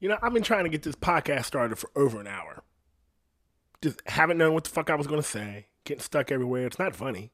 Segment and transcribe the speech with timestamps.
[0.00, 2.62] You know, I've been trying to get this podcast started for over an hour.
[3.82, 5.66] Just haven't known what the fuck I was going to say.
[5.84, 6.66] Getting stuck everywhere.
[6.66, 7.32] It's not funny.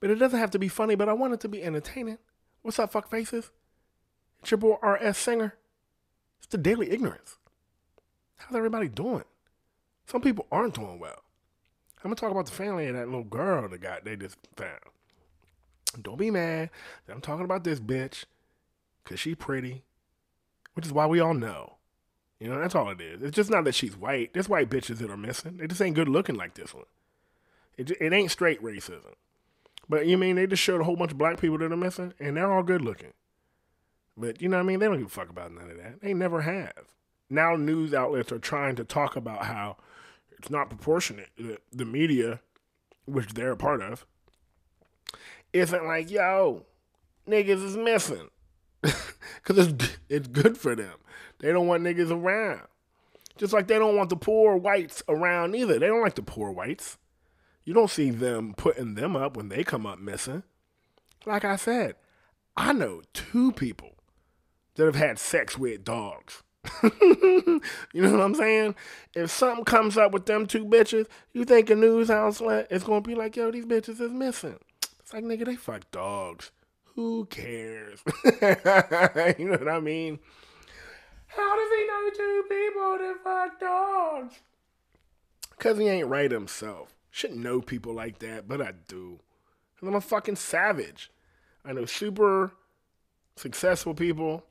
[0.00, 2.18] But it doesn't have to be funny, but I want it to be entertaining.
[2.62, 3.50] What's up, fuck faces?
[4.40, 5.18] It's your boy R.S.
[5.18, 5.54] Singer.
[6.38, 7.38] It's the Daily Ignorance.
[8.36, 9.24] How's everybody doing?
[10.06, 11.22] Some people aren't doing well.
[11.98, 14.78] I'm gonna talk about the family of that little girl that got they just found.
[16.00, 16.70] Don't be mad
[17.06, 18.24] that I'm talking about this bitch,
[19.04, 19.82] cause she pretty,
[20.78, 21.72] which is why we all know.
[22.38, 23.20] You know, that's all it is.
[23.20, 24.32] It's just not that she's white.
[24.32, 25.56] There's white bitches that are missing.
[25.56, 26.84] They just ain't good looking like this one.
[27.76, 29.14] It, it ain't straight racism.
[29.88, 32.14] But you mean they just showed a whole bunch of black people that are missing,
[32.20, 33.12] and they're all good looking.
[34.16, 34.78] But you know what I mean?
[34.78, 36.00] They don't give a fuck about none of that.
[36.00, 36.84] They never have.
[37.28, 39.78] Now news outlets are trying to talk about how
[40.38, 41.30] it's not proportionate.
[41.36, 42.38] The, the media,
[43.04, 44.06] which they're a part of,
[45.52, 46.66] isn't like, yo,
[47.28, 48.30] niggas is missing.
[49.42, 50.94] Because it's, it's good for them.
[51.38, 52.62] They don't want niggas around.
[53.38, 55.78] Just like they don't want the poor whites around either.
[55.78, 56.98] They don't like the poor whites.
[57.64, 60.42] You don't see them putting them up when they come up missing.
[61.24, 61.94] Like I said,
[62.56, 63.92] I know two people
[64.74, 66.42] that have had sex with dogs.
[66.82, 67.60] you
[67.94, 68.74] know what I'm saying?
[69.14, 73.00] If something comes up with them two bitches, you think a news outlet is gonna
[73.00, 74.58] be like, yo, these bitches is missing.
[75.00, 76.50] It's like, nigga, they fuck dogs.
[76.98, 78.00] Who cares?
[78.24, 80.18] you know what I mean?
[81.28, 84.34] How does he know two people that fuck dogs?
[85.60, 86.96] Cause he ain't right himself.
[87.12, 89.20] Shouldn't know people like that, but I do.
[89.80, 91.12] And I'm a fucking savage.
[91.64, 92.54] I know super
[93.36, 94.42] successful people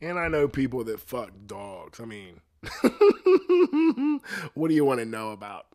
[0.00, 1.98] and I know people that fuck dogs.
[1.98, 2.40] I mean,
[4.54, 5.66] what do you want to know about?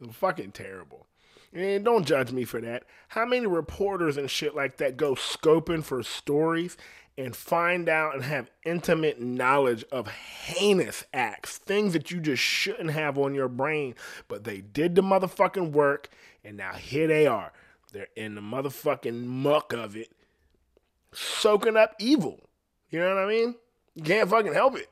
[0.00, 1.06] It's fucking terrible.
[1.52, 2.84] And don't judge me for that.
[3.08, 6.76] How many reporters and shit like that go scoping for stories
[7.18, 12.90] and find out and have intimate knowledge of heinous acts, things that you just shouldn't
[12.90, 13.94] have on your brain,
[14.28, 16.08] but they did the motherfucking work,
[16.42, 17.52] and now here they are.
[17.92, 20.10] They're in the motherfucking muck of it,
[21.12, 22.40] soaking up evil.
[22.88, 23.56] You know what I mean?
[23.94, 24.88] You can't fucking help it.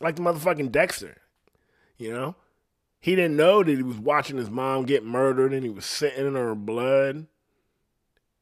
[0.00, 1.16] Like the motherfucking Dexter.
[1.98, 2.36] You know?
[3.02, 6.24] He didn't know that he was watching his mom get murdered and he was sitting
[6.24, 7.26] in her blood.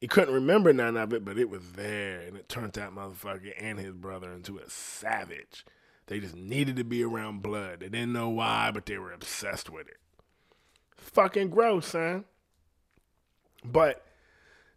[0.02, 2.20] He couldn't remember none of it, but it was there.
[2.20, 5.64] And it turned that motherfucker and his brother into a savage.
[6.08, 7.80] They just needed to be around blood.
[7.80, 9.96] They didn't know why, but they were obsessed with it.
[10.94, 12.26] Fucking gross, son.
[13.64, 14.04] But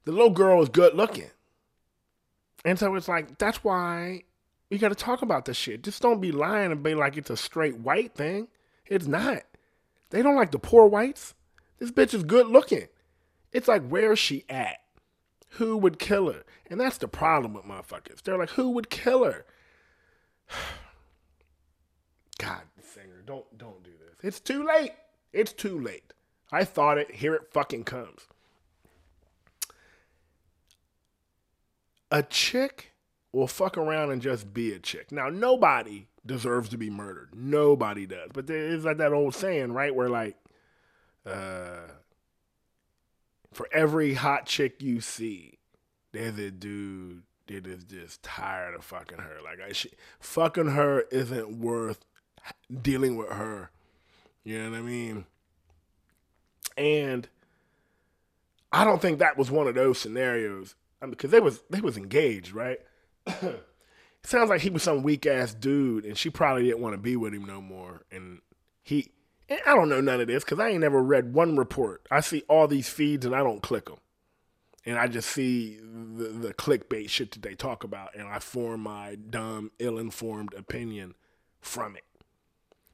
[0.06, 1.30] the little girl was good looking.
[2.64, 4.24] And so it's like, that's why
[4.70, 5.84] you got to talk about this shit.
[5.84, 8.48] Just don't be lying and be like it's a straight white thing.
[8.86, 9.44] It's not.
[10.14, 11.34] They don't like the poor whites.
[11.80, 12.88] This bitch is good looking.
[13.52, 14.78] It's like, where's she at?
[15.58, 16.44] Who would kill her?
[16.70, 18.22] And that's the problem with motherfuckers.
[18.22, 19.46] They're like, who would kill her?
[22.38, 24.16] God, singer, don't don't do this.
[24.24, 24.94] It's too late.
[25.34, 26.14] It's too late.
[26.52, 27.12] I thought it.
[27.16, 28.28] Here it fucking comes.
[32.14, 32.92] a chick
[33.32, 35.12] will fuck around and just be a chick.
[35.12, 37.30] Now, nobody deserves to be murdered.
[37.36, 38.30] Nobody does.
[38.34, 39.94] But there is like that old saying, right?
[39.94, 40.38] Where like,
[41.26, 41.88] uh,
[43.52, 45.60] for every hot chick you see,
[46.12, 49.38] there's a dude that is just tired of fucking her.
[49.44, 49.90] Like, I, she,
[50.20, 52.06] fucking her isn't worth
[52.82, 53.70] dealing with her.
[54.44, 55.26] You know what I mean?
[56.78, 57.28] And
[58.72, 62.54] I don't think that was one of those scenarios because they was they was engaged,
[62.54, 62.80] right?
[64.24, 67.16] sounds like he was some weak ass dude, and she probably didn't want to be
[67.16, 68.04] with him no more.
[68.12, 68.42] And
[68.84, 69.12] he,
[69.50, 72.06] and I don't know none of this because I ain't never read one report.
[72.12, 74.00] I see all these feeds and I don't click them,
[74.86, 78.82] and I just see the, the clickbait shit that they talk about, and I form
[78.82, 81.16] my dumb, ill-informed opinion
[81.62, 82.04] from it.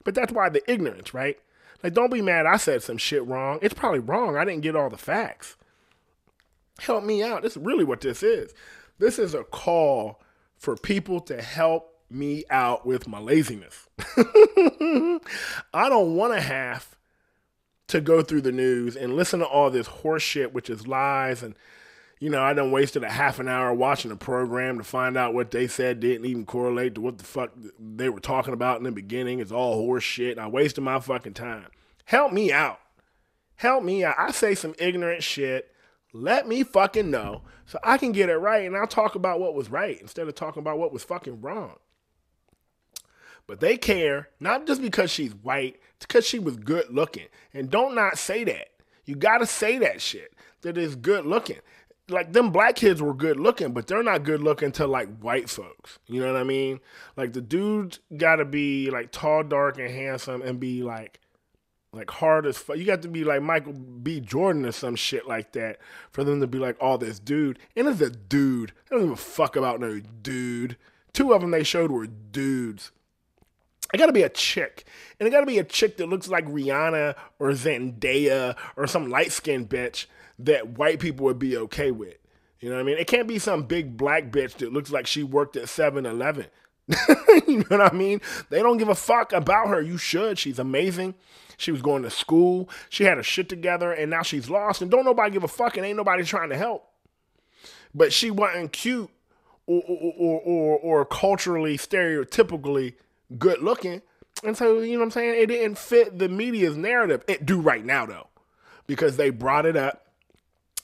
[0.04, 1.38] But that's why the ignorance, right?
[1.82, 2.46] Like, don't be mad.
[2.46, 3.58] I said some shit wrong.
[3.62, 4.36] It's probably wrong.
[4.36, 5.56] I didn't get all the facts
[6.80, 7.42] help me out.
[7.42, 8.52] This is really what this is.
[8.98, 10.20] This is a call
[10.60, 13.88] for people to help me out with my laziness.
[14.18, 15.18] I
[15.88, 16.96] don't want to have
[17.88, 21.42] to go through the news and listen to all this horse shit, which is lies.
[21.42, 21.54] And,
[22.18, 25.32] you know, I done wasted a half an hour watching a program to find out
[25.32, 28.84] what they said didn't even correlate to what the fuck they were talking about in
[28.84, 29.40] the beginning.
[29.40, 30.38] It's all horse shit.
[30.38, 31.68] I wasted my fucking time.
[32.04, 32.80] Help me out.
[33.56, 34.16] Help me out.
[34.18, 35.72] I say some ignorant shit
[36.12, 39.54] let me fucking know so I can get it right and I'll talk about what
[39.54, 41.76] was right instead of talking about what was fucking wrong.
[43.46, 47.26] But they care, not just because she's white, it's because she was good looking.
[47.52, 48.68] And don't not say that.
[49.04, 51.58] You gotta say that shit, that is good looking.
[52.08, 55.48] like them black kids were good looking, but they're not good looking to like white
[55.48, 55.98] folks.
[56.06, 56.80] You know what I mean?
[57.16, 61.19] Like the dude gotta be like tall, dark, and handsome and be like
[61.92, 62.76] like hard as fuck.
[62.76, 64.20] You got to be like Michael B.
[64.20, 65.78] Jordan or some shit like that
[66.12, 67.58] for them to be like, oh, this dude.
[67.76, 68.72] And it's a dude.
[68.86, 70.76] I don't give a fuck about no dude.
[71.12, 72.92] Two of them they showed were dudes.
[73.92, 74.84] It got to be a chick.
[75.18, 79.10] And it got to be a chick that looks like Rihanna or Zendaya or some
[79.10, 80.06] light skinned bitch
[80.38, 82.14] that white people would be okay with.
[82.60, 82.98] You know what I mean?
[82.98, 86.46] It can't be some big black bitch that looks like she worked at 7 Eleven.
[87.46, 88.20] you know what I mean?
[88.48, 89.80] They don't give a fuck about her.
[89.80, 90.38] You should.
[90.38, 91.14] She's amazing.
[91.60, 92.70] She was going to school.
[92.88, 94.80] She had her shit together, and now she's lost.
[94.80, 96.88] And don't nobody give a fuck, and ain't nobody trying to help.
[97.94, 99.10] But she wasn't cute
[99.66, 102.94] or or or, or, or culturally stereotypically
[103.38, 104.00] good looking.
[104.42, 105.42] And so, you know what I'm saying?
[105.42, 107.24] It didn't fit the media's narrative.
[107.28, 108.28] It do right now though.
[108.86, 110.06] Because they brought it up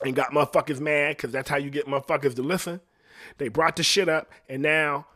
[0.05, 2.83] and got motherfuckers mad because that's how you get motherfuckers to listen.
[3.39, 5.07] They brought the shit up and now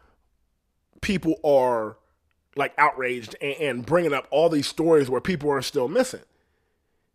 [1.03, 1.99] people are
[2.56, 6.20] like outraged and, and bringing up all these stories where people are still missing.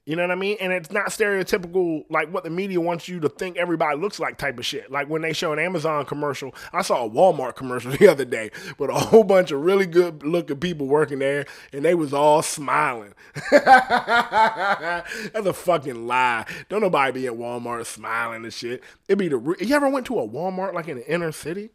[0.06, 0.58] You know what I mean?
[0.62, 4.38] And it's not stereotypical like what the media wants you to think everybody looks like
[4.38, 4.92] type of shit.
[4.92, 8.52] Like when they show an Amazon commercial, I saw a Walmart commercial the other day
[8.78, 12.44] with a whole bunch of really good looking people working there and they was all
[12.44, 13.16] smiling.
[13.52, 16.46] That's a fucking lie.
[16.70, 18.84] Don't nobody be at Walmart smiling and shit.
[19.08, 21.72] It'd be the you ever went to a Walmart like in the inner city?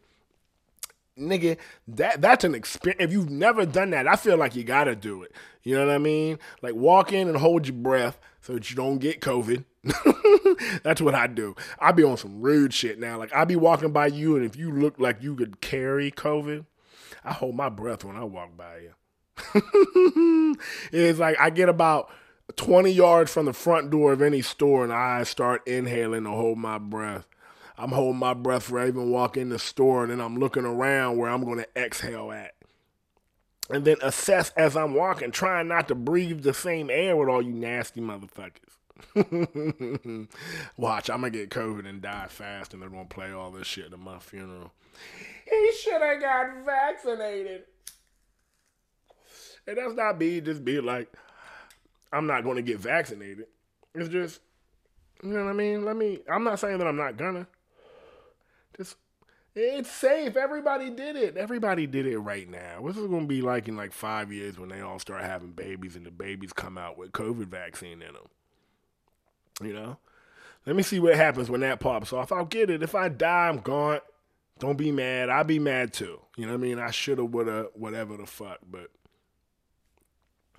[1.17, 3.01] Nigga, that that's an experience.
[3.01, 5.31] If you've never done that, I feel like you gotta do it.
[5.63, 6.39] You know what I mean?
[6.61, 9.65] Like walk in and hold your breath so that you don't get COVID.
[10.83, 11.55] that's what I do.
[11.79, 13.17] I be on some rude shit now.
[13.17, 16.65] Like I be walking by you, and if you look like you could carry COVID,
[17.23, 18.93] I hold my breath when I walk by you.
[20.91, 22.11] it's like I get about
[22.55, 26.57] 20 yards from the front door of any store and I start inhaling to hold
[26.57, 27.27] my breath.
[27.81, 30.65] I'm holding my breath for I even walk in the store and then I'm looking
[30.65, 32.53] around where I'm going to exhale at.
[33.71, 37.41] And then assess as I'm walking, trying not to breathe the same air with all
[37.41, 38.77] you nasty motherfuckers.
[40.77, 43.91] Watch, I'm gonna get COVID and die fast, and they're gonna play all this shit
[43.91, 44.73] at my funeral.
[45.49, 47.63] He should have got vaccinated.
[49.65, 51.11] And that's not me just be like,
[52.11, 53.47] I'm not gonna get vaccinated.
[53.95, 54.41] It's just,
[55.23, 55.85] you know what I mean?
[55.85, 57.47] Let me, I'm not saying that I'm not gonna.
[58.77, 58.95] Just
[59.53, 60.37] it's safe.
[60.37, 61.35] Everybody did it.
[61.35, 62.77] Everybody did it right now.
[62.79, 65.97] What's it to be like in like five years when they all start having babies
[65.97, 68.29] and the babies come out with COVID vaccine in them?
[69.61, 69.97] You know?
[70.65, 72.31] Let me see what happens when that pops off.
[72.31, 72.81] I'll get it.
[72.81, 73.99] If I die, I'm gone.
[74.59, 75.29] Don't be mad.
[75.29, 76.21] I'll be mad too.
[76.37, 76.79] You know what I mean?
[76.79, 78.59] I shoulda, woulda, whatever the fuck.
[78.69, 78.89] But,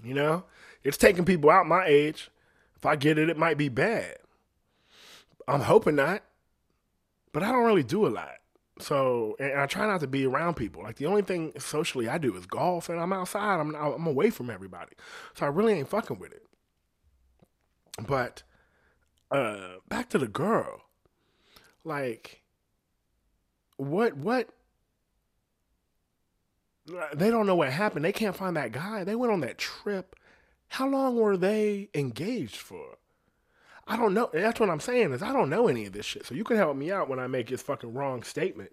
[0.03, 0.45] you know?
[0.83, 2.31] It's taking people out my age.
[2.77, 4.17] If I get it, it might be bad.
[5.49, 6.23] I'm hoping not
[7.33, 8.37] but I don't really do a lot.
[8.79, 10.83] So, and I try not to be around people.
[10.83, 13.61] Like the only thing socially I do is golf, and I'm outside.
[13.61, 14.93] I'm I'm away from everybody,
[15.35, 16.47] so I really ain't fucking with it.
[18.07, 18.43] But
[19.31, 20.83] uh, back to the girl.
[21.85, 22.43] Like,
[23.77, 24.49] what what?
[27.15, 28.05] They don't know what happened.
[28.05, 29.05] They can't find that guy.
[29.05, 30.17] They went on that trip.
[30.69, 32.97] How long were they engaged for?
[33.93, 34.31] I don't know.
[34.33, 36.25] That's what I'm saying is I don't know any of this shit.
[36.25, 38.73] So you can help me out when I make this fucking wrong statement.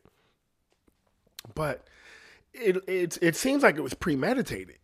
[1.53, 1.85] But
[2.53, 4.77] it it it seems like it was premeditated.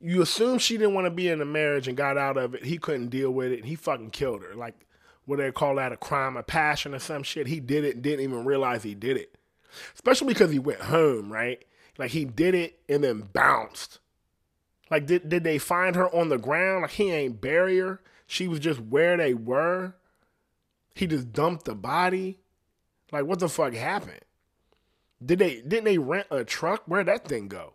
[0.00, 2.64] You assume she didn't want to be in a marriage and got out of it.
[2.64, 3.58] He couldn't deal with it.
[3.58, 4.54] And he fucking killed her.
[4.54, 4.86] Like
[5.26, 7.46] what they call that a crime of passion or some shit.
[7.46, 9.36] He did it and didn't even realize he did it.
[9.92, 11.62] Especially because he went home, right?
[11.98, 13.98] Like he did it and then bounced.
[14.90, 16.80] Like did did they find her on the ground?
[16.80, 18.00] Like he ain't bury her.
[18.32, 19.92] She was just where they were.
[20.94, 22.38] He just dumped the body.
[23.12, 24.22] Like what the fuck happened?
[25.22, 26.82] Did they didn't they rent a truck?
[26.86, 27.74] Where'd that thing go?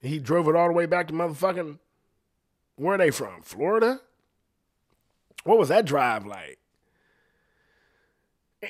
[0.00, 1.80] He drove it all the way back to motherfucking
[2.76, 3.42] where are they from?
[3.42, 4.00] Florida?
[5.42, 6.60] What was that drive like?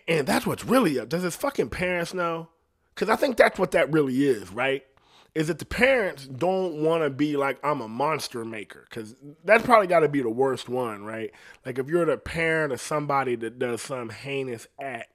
[0.08, 1.10] And that's what's really up.
[1.10, 2.49] Does his fucking parents know?
[2.94, 4.87] Because I think that's what that really is, right?
[5.34, 9.64] Is that the parents don't want to be like I'm a monster maker because that's
[9.64, 11.30] probably got to be the worst one, right?
[11.64, 15.10] Like if you're the parent of somebody that does some heinous act,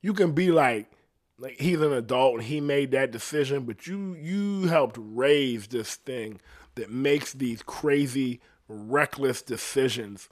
[0.00, 0.90] you can be like,
[1.38, 5.94] like he's an adult and he made that decision, but you you helped raise this
[5.94, 6.40] thing
[6.74, 10.28] that makes these crazy, reckless decisions.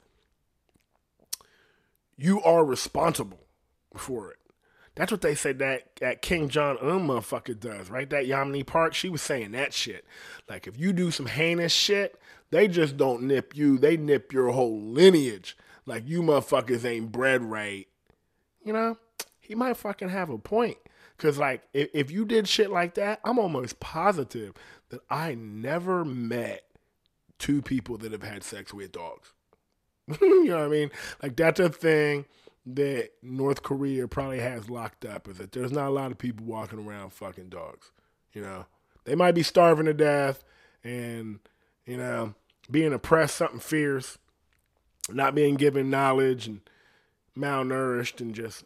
[2.17, 3.39] You are responsible
[3.95, 4.38] for it.
[4.99, 8.09] That's what they said that, that Kim Jong Un motherfucker does, right?
[8.09, 10.05] That Yeonmi Park, she was saying that shit.
[10.49, 12.19] Like, if you do some heinous shit,
[12.51, 15.55] they just don't nip you, they nip your whole lineage.
[15.85, 17.87] Like, you motherfuckers ain't bred right.
[18.63, 18.97] You know?
[19.49, 20.77] he might fucking have a point.
[21.17, 24.53] Cause like if, if you did shit like that, I'm almost positive
[24.89, 26.65] that I never met
[27.39, 29.33] two people that have had sex with dogs.
[30.21, 30.91] you know what I mean?
[31.21, 32.25] Like that's a thing
[32.75, 36.45] that North Korea probably has locked up is that there's not a lot of people
[36.45, 37.91] walking around fucking dogs.
[38.33, 38.65] You know,
[39.05, 40.43] they might be starving to death
[40.83, 41.39] and
[41.85, 42.35] you know
[42.69, 44.17] being oppressed, something fierce,
[45.09, 46.61] not being given knowledge and
[47.37, 48.65] malnourished and just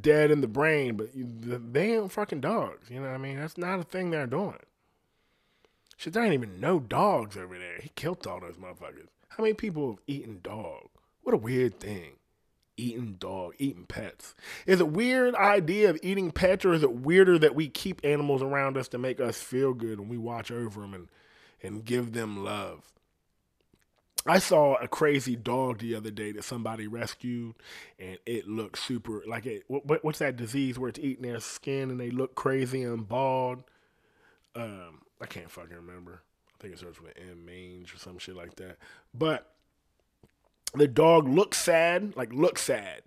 [0.00, 0.96] dead in the brain.
[0.96, 2.90] But they ain't fucking dogs.
[2.90, 3.38] You know what I mean?
[3.38, 4.58] That's not a thing they're doing.
[5.96, 7.78] Shit, there ain't even no dogs over there.
[7.80, 9.08] He killed all those motherfuckers.
[9.28, 10.88] How many people have eaten dog?
[11.22, 12.14] What a weird thing.
[12.76, 14.34] Eating dog, eating pets.
[14.66, 18.42] Is it weird idea of eating pets, or is it weirder that we keep animals
[18.42, 21.08] around us to make us feel good and we watch over them and,
[21.62, 22.92] and give them love?
[24.26, 27.54] I saw a crazy dog the other day that somebody rescued,
[27.98, 29.64] and it looked super like it.
[29.68, 33.64] What, what's that disease where it's eating their skin and they look crazy and bald?
[34.56, 36.22] Um, I can't fucking remember.
[36.58, 38.78] I think it starts with M mange or some shit like that.
[39.12, 39.53] But
[40.74, 43.02] the dog looked sad, like looked sad,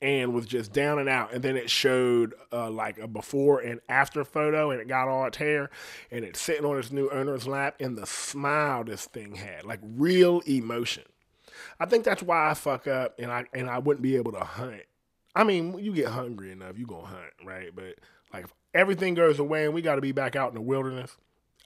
[0.00, 1.32] and was just down and out.
[1.32, 5.24] And then it showed uh, like a before and after photo, and it got all
[5.26, 5.70] its hair,
[6.10, 9.80] and it's sitting on its new owner's lap, and the smile this thing had, like
[9.82, 11.04] real emotion.
[11.78, 14.40] I think that's why I fuck up, and I and I wouldn't be able to
[14.40, 14.82] hunt.
[15.34, 17.74] I mean, you get hungry enough, you gonna hunt, right?
[17.74, 17.96] But
[18.32, 21.16] like if everything goes away and we got to be back out in the wilderness,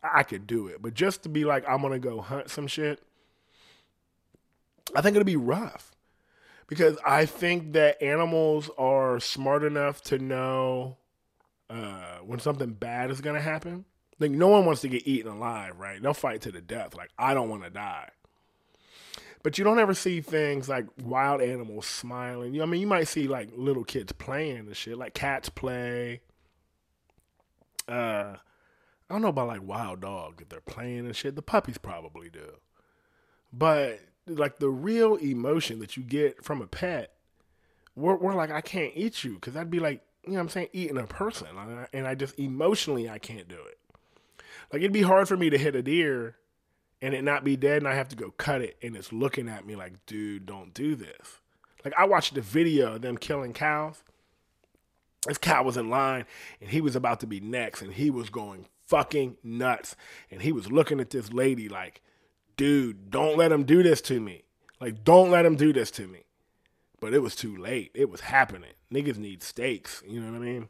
[0.03, 0.81] I could do it.
[0.81, 3.03] But just to be like, I'm gonna go hunt some shit,
[4.95, 5.93] I think it'll be rough
[6.67, 10.97] because I think that animals are smart enough to know
[11.71, 13.85] uh, when something bad is gonna happen.
[14.19, 16.01] Like no one wants to get eaten alive, right?
[16.01, 16.95] They'll fight to the death.
[16.95, 18.11] Like I don't want to die.
[19.43, 22.55] But you don't ever see things like wild animals smiling.
[22.55, 26.23] You I mean, you might see like little kids playing and shit, like cats play.
[27.89, 28.37] Uh,
[29.09, 31.37] I don't know about like wild dogs if they're playing and shit.
[31.37, 32.57] The puppies probably do.
[33.53, 37.13] But like the real emotion that you get from a pet,
[37.95, 40.49] we're, we're like, I can't eat you because that'd be like, you know what I'm
[40.49, 41.49] saying, eating a person.
[41.93, 43.79] And I just emotionally, I can't do it.
[44.73, 46.37] Like it'd be hard for me to hit a deer
[47.01, 49.49] and it not be dead and I have to go cut it and it's looking
[49.49, 51.39] at me like, dude, don't do this.
[51.85, 54.03] Like I watched the video of them killing cows.
[55.27, 56.25] This cow was in line
[56.61, 59.95] and he was about to be next and he was going fucking nuts.
[60.31, 62.03] And he was looking at this lady like,
[62.57, 64.43] dude, don't let him do this to me.
[64.81, 66.21] Like, don't let him do this to me.
[67.01, 67.91] But it was too late.
[67.95, 68.73] It was happening.
[68.93, 70.03] Niggas need steaks.
[70.07, 70.69] You know what I mean?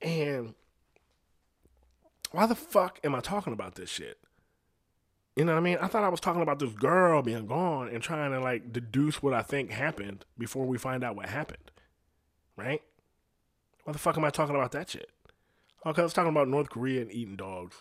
[0.00, 0.54] And
[2.32, 4.18] why the fuck am I talking about this shit?
[5.36, 5.78] You know what I mean?
[5.80, 9.22] I thought I was talking about this girl being gone and trying to like deduce
[9.22, 11.70] what I think happened before we find out what happened.
[12.56, 12.82] Right?
[13.84, 15.10] Why the fuck am I talking about that shit?
[15.84, 17.76] Because I was talking about North Korea and eating dogs.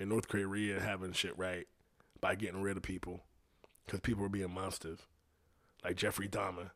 [0.00, 1.68] And North Korea having shit right
[2.24, 3.22] by getting rid of people
[3.84, 5.00] because people were being monsters.
[5.84, 6.70] Like Jeffrey Dahmer,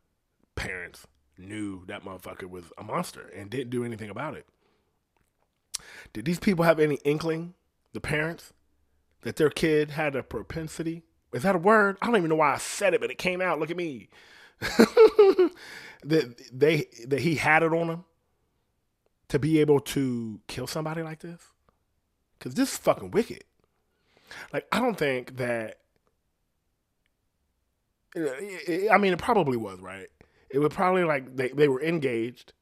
[0.56, 1.06] parents
[1.38, 4.44] knew that motherfucker was a monster and didn't do anything about it.
[6.12, 7.54] Did these people have any inkling,
[7.94, 8.52] the parents,
[9.22, 11.04] that their kid had a propensity?
[11.32, 11.96] Is that a word?
[12.02, 13.58] I don't even know why I said it, but it came out.
[13.58, 14.10] Look at me.
[14.60, 18.04] that they that he had it on him
[19.28, 21.40] to be able to kill somebody like this?
[22.38, 23.44] Cause this is fucking wicked.
[24.52, 25.78] Like, I don't think that.
[28.16, 30.08] I mean, it probably was right.
[30.50, 32.52] It was probably like they, they were engaged.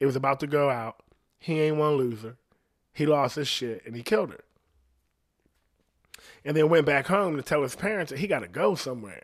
[0.00, 1.02] It was about to go out.
[1.38, 2.36] He ain't one loser.
[2.92, 4.44] He lost his shit and he killed her.
[6.44, 9.22] And then went back home to tell his parents that he got to go somewhere.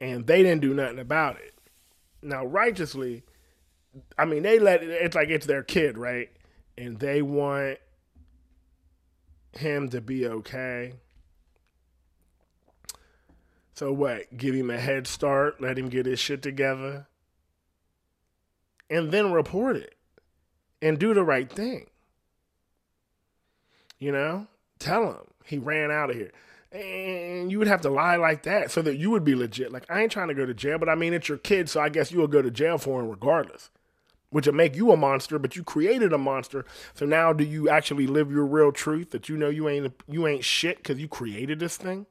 [0.00, 1.54] And they didn't do nothing about it.
[2.22, 3.24] Now, righteously,
[4.18, 6.30] I mean, they let it, it's like it's their kid, right?
[6.76, 7.78] And they want
[9.58, 10.94] him to be okay.
[13.74, 14.36] So what?
[14.36, 17.08] Give him a head start, let him get his shit together,
[18.88, 19.96] and then report it
[20.80, 21.88] and do the right thing.
[23.98, 24.46] You know?
[24.78, 26.32] Tell him he ran out of here.
[26.72, 29.72] And you would have to lie like that so that you would be legit.
[29.72, 31.80] Like, I ain't trying to go to jail, but I mean, it's your kid, so
[31.80, 33.70] I guess you will go to jail for him regardless
[34.34, 36.64] which will make you a monster, but you created a monster.
[36.92, 40.26] So now do you actually live your real truth that you know you ain't you
[40.26, 42.06] ain't shit because you created this thing?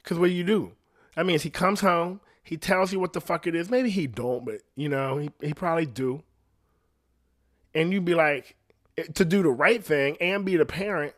[0.00, 0.74] Because what do you do?
[1.16, 3.68] That means he comes home, he tells you what the fuck it is.
[3.68, 6.22] Maybe he don't, but you know, he, he probably do.
[7.74, 8.54] And you be like,
[8.96, 11.14] eh, to do the right thing and be the parent,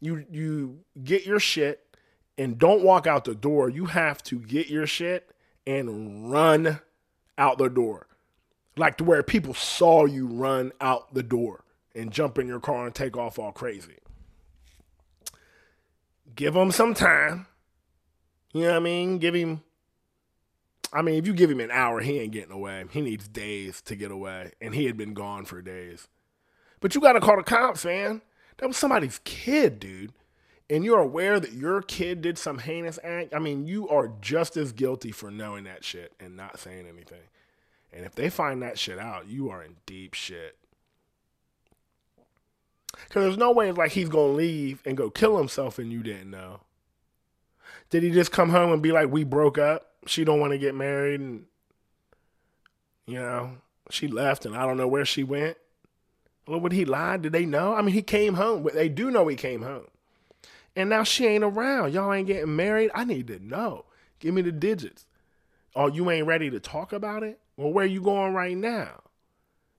[0.00, 1.84] you you get your shit
[2.38, 3.68] and don't walk out the door.
[3.68, 5.30] You have to get your shit
[5.66, 6.80] and run
[7.38, 8.06] out the door.
[8.76, 11.64] Like to where people saw you run out the door
[11.94, 13.96] and jump in your car and take off all crazy.
[16.34, 17.46] Give him some time.
[18.52, 19.18] You know what I mean?
[19.18, 19.62] Give him.
[20.92, 22.84] I mean, if you give him an hour, he ain't getting away.
[22.90, 26.08] He needs days to get away, and he had been gone for days.
[26.80, 28.22] But you got to call the cops, man.
[28.58, 30.12] That was somebody's kid, dude.
[30.68, 33.34] And you're aware that your kid did some heinous act.
[33.34, 37.22] I mean, you are just as guilty for knowing that shit and not saying anything.
[37.92, 40.56] And if they find that shit out, you are in deep shit.
[42.92, 46.02] Because there's no way like he's going to leave and go kill himself and you
[46.02, 46.60] didn't know.
[47.90, 49.92] Did he just come home and be like, we broke up?
[50.06, 51.44] She don't want to get married and,
[53.06, 53.58] you know,
[53.90, 55.56] she left and I don't know where she went.
[56.48, 57.16] Well, would he lie?
[57.18, 57.74] Did they know?
[57.74, 58.66] I mean, he came home.
[58.74, 59.86] They do know he came home.
[60.76, 61.94] And now she ain't around.
[61.94, 62.90] Y'all ain't getting married.
[62.94, 63.86] I need to know.
[64.20, 65.06] Give me the digits.
[65.74, 67.40] Oh, you ain't ready to talk about it?
[67.56, 69.02] Well, where you going right now?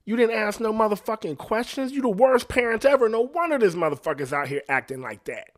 [0.06, 1.92] You didn't ask no motherfucking questions.
[1.92, 3.10] You the worst parents ever.
[3.10, 5.52] No wonder this motherfucker's out here acting like that.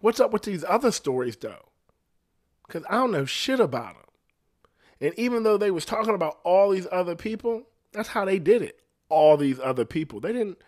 [0.00, 1.70] What's up with these other stories though?
[2.68, 4.04] Cause I don't know shit about them.
[5.00, 8.62] And even though they was talking about all these other people, that's how they did
[8.62, 8.80] it.
[9.08, 10.20] All these other people.
[10.20, 10.58] They didn't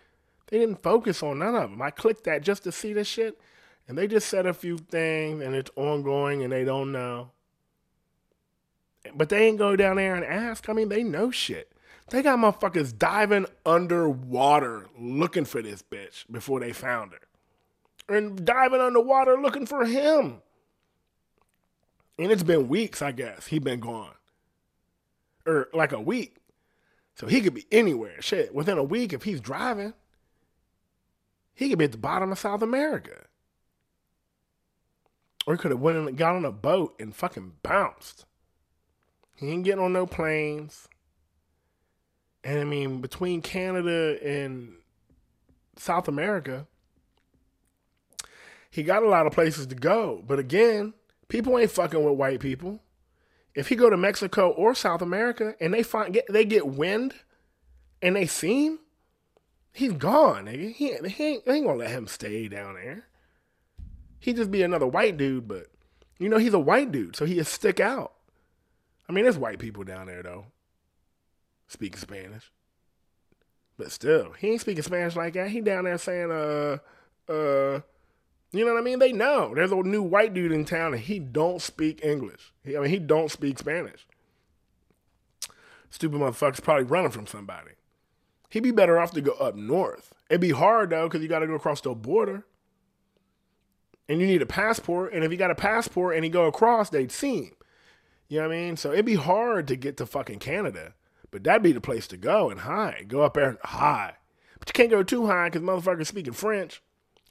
[0.53, 1.81] they didn't focus on none of them.
[1.81, 3.39] I clicked that just to see this shit,
[3.87, 7.31] and they just said a few things, and it's ongoing, and they don't know.
[9.15, 10.69] But they ain't go down there and ask.
[10.69, 11.71] I mean, they know shit.
[12.11, 18.15] They got motherfuckers diving underwater looking for this bitch before they found her.
[18.15, 20.43] And diving underwater looking for him.
[22.19, 23.47] And it's been weeks, I guess.
[23.47, 24.13] He been gone.
[25.47, 26.35] Or like a week.
[27.15, 28.21] So he could be anywhere.
[28.21, 28.53] Shit.
[28.53, 29.95] Within a week, if he's driving,
[31.53, 33.25] he could be at the bottom of South America.
[35.45, 38.25] Or he could have went and got on a boat and fucking bounced.
[39.35, 40.87] He ain't getting on no planes.
[42.43, 44.75] And I mean, between Canada and
[45.77, 46.67] South America,
[48.69, 50.23] he got a lot of places to go.
[50.25, 50.93] But again,
[51.27, 52.79] people ain't fucking with white people.
[53.55, 57.13] If he go to Mexico or South America and they find get they get wind
[58.01, 58.79] and they see him,
[59.73, 60.71] he's gone, nigga.
[60.73, 63.05] He, he ain't, ain't gonna let him stay down there.
[64.19, 65.67] He'd just be another white dude, but
[66.19, 68.13] you know he's a white dude, so he'll stick out.
[69.09, 70.45] I mean, there's white people down there though,
[71.67, 72.51] speaking Spanish.
[73.77, 75.49] But still, he ain't speaking Spanish like that.
[75.49, 76.77] He down there saying, uh,
[77.27, 77.81] uh,
[78.51, 78.99] you know what I mean?
[78.99, 82.53] They know there's a new white dude in town and he don't speak English.
[82.63, 84.05] He, I mean, he don't speak Spanish.
[85.89, 87.71] Stupid motherfucker's probably running from somebody.
[88.53, 90.13] He'd be better off to go up north.
[90.29, 92.45] It'd be hard though, because you got to go across the border.
[94.07, 95.11] And you need a passport.
[95.11, 97.55] And if you got a passport and he go across, they'd see him.
[98.27, 98.77] You know what I mean?
[98.77, 100.93] So it'd be hard to get to fucking Canada.
[101.31, 103.07] But that'd be the place to go and hide.
[103.07, 104.17] Go up there and hide.
[104.59, 106.83] But you can't go too high because motherfuckers speaking French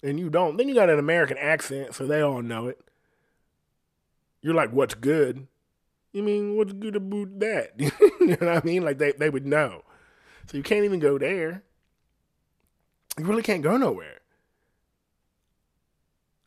[0.03, 0.57] and you don't.
[0.57, 2.81] Then you got an American accent, so they all know it.
[4.41, 5.47] You're like, what's good?
[6.13, 7.75] You mean, what's good about that?
[7.79, 8.83] you know what I mean?
[8.83, 9.85] Like they, they would know.
[10.47, 11.63] So you can't even go there.
[13.19, 14.19] You really can't go nowhere.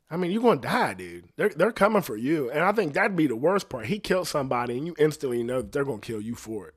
[0.10, 1.30] I mean, you're gonna die, dude.
[1.36, 3.88] They're they're coming for you, and I think that'd be the worst part.
[3.88, 6.76] He killed somebody, and you instantly know that they're gonna kill you for it.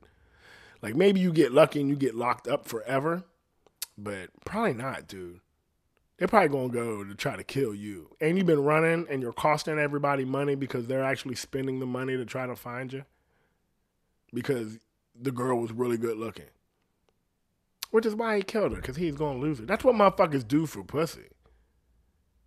[0.82, 3.24] Like maybe you get lucky and you get locked up forever,
[3.96, 5.40] but probably not, dude.
[6.16, 9.32] They're probably gonna go to try to kill you, and you've been running, and you're
[9.32, 13.04] costing everybody money because they're actually spending the money to try to find you
[14.32, 14.78] because
[15.20, 16.46] the girl was really good looking.
[17.90, 19.66] Which is why he killed her, because he's gonna lose it.
[19.66, 21.28] That's what motherfuckers do for pussy.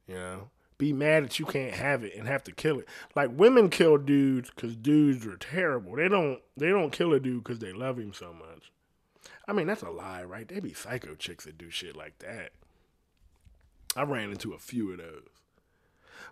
[0.07, 0.49] You know?
[0.77, 2.87] Be mad that you can't have it and have to kill it.
[3.15, 5.95] Like women kill dudes because dudes are terrible.
[5.95, 8.71] They don't they don't kill a dude because they love him so much.
[9.47, 10.47] I mean, that's a lie, right?
[10.47, 12.51] They be psycho chicks that do shit like that.
[13.95, 15.27] I ran into a few of those.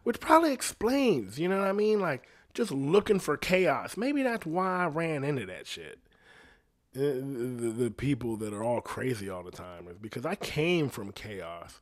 [0.04, 2.00] Which probably explains, you know what I mean?
[2.00, 3.98] Like, just looking for chaos.
[3.98, 6.00] Maybe that's why I ran into that shit.
[6.96, 10.90] Uh, the, the, people that are all crazy all the time is because I came
[10.90, 11.80] from chaos.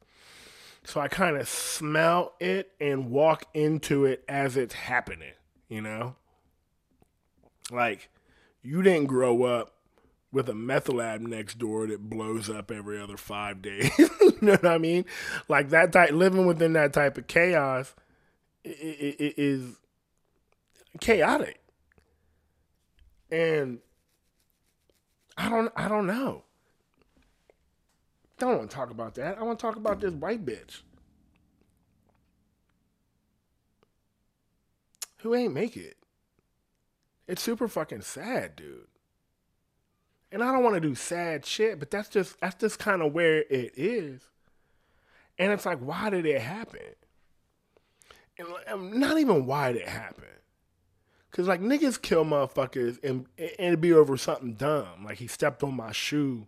[0.84, 5.32] So I kind of smell it and walk into it as it's happening,
[5.70, 6.16] you know?
[7.72, 8.10] Like,
[8.62, 9.78] you didn't grow up
[10.32, 13.90] with a meth lab next door that blows up every other five days.
[14.00, 15.06] you know what I mean?
[15.48, 17.96] Like that type, living within that type of chaos
[18.66, 19.78] is
[21.00, 21.62] chaotic.
[23.32, 23.80] And
[25.38, 26.44] I don't I don't know.
[28.40, 29.38] Don't want to talk about that.
[29.38, 30.82] I want to talk about this white bitch.
[35.20, 35.98] Who ain't make it.
[37.28, 38.88] It's super fucking sad, dude.
[40.32, 43.14] And I don't want to do sad shit, but that's just that's just kind of
[43.14, 44.22] where it is.
[45.40, 46.96] And it's like, why did it happen?
[48.38, 50.26] And um, not even why did it happen.
[51.38, 55.06] Cause like niggas kill motherfuckers and, and it'd be over something dumb.
[55.06, 56.48] Like he stepped on my shoe.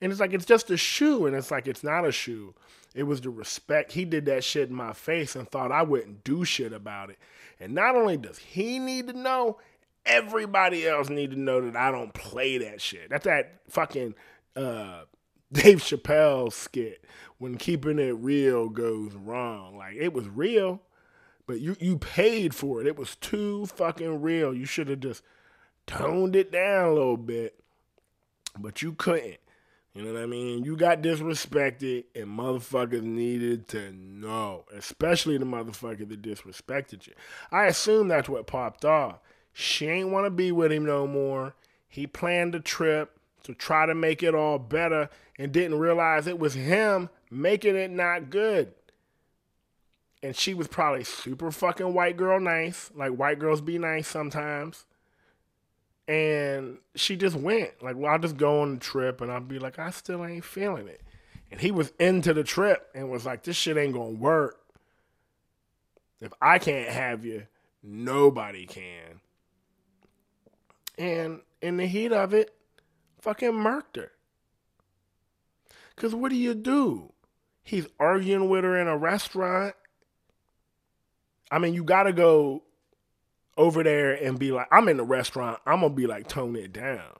[0.00, 1.26] And it's like it's just a shoe.
[1.26, 2.52] And it's like it's not a shoe.
[2.92, 3.92] It was the respect.
[3.92, 7.18] He did that shit in my face and thought I wouldn't do shit about it.
[7.60, 9.58] And not only does he need to know,
[10.04, 13.10] everybody else need to know that I don't play that shit.
[13.10, 14.16] That's that fucking
[14.56, 15.02] uh,
[15.52, 17.04] Dave Chappelle skit
[17.38, 19.76] when keeping it real goes wrong.
[19.78, 20.80] Like it was real,
[21.50, 22.86] but you you paid for it.
[22.86, 24.54] It was too fucking real.
[24.54, 25.24] You should have just
[25.84, 27.58] toned it down a little bit,
[28.56, 29.38] but you couldn't.
[29.92, 30.62] You know what I mean?
[30.62, 37.14] You got disrespected, and motherfuckers needed to know, especially the motherfucker that disrespected you.
[37.50, 39.18] I assume that's what popped off.
[39.52, 41.56] She ain't want to be with him no more.
[41.88, 46.38] He planned a trip to try to make it all better and didn't realize it
[46.38, 48.72] was him making it not good.
[50.22, 54.84] And she was probably super fucking white girl nice, like white girls be nice sometimes.
[56.06, 57.82] And she just went.
[57.82, 60.44] Like, well, I'll just go on the trip and I'll be like, I still ain't
[60.44, 61.00] feeling it.
[61.50, 64.58] And he was into the trip and was like, this shit ain't gonna work.
[66.20, 67.46] If I can't have you,
[67.82, 69.20] nobody can.
[70.98, 72.54] And in the heat of it,
[73.20, 74.12] fucking murked her.
[75.94, 77.12] Because what do you do?
[77.62, 79.74] He's arguing with her in a restaurant.
[81.50, 82.62] I mean, you got to go
[83.56, 85.60] over there and be like, I'm in the restaurant.
[85.66, 87.18] I'm to be like, tone it down.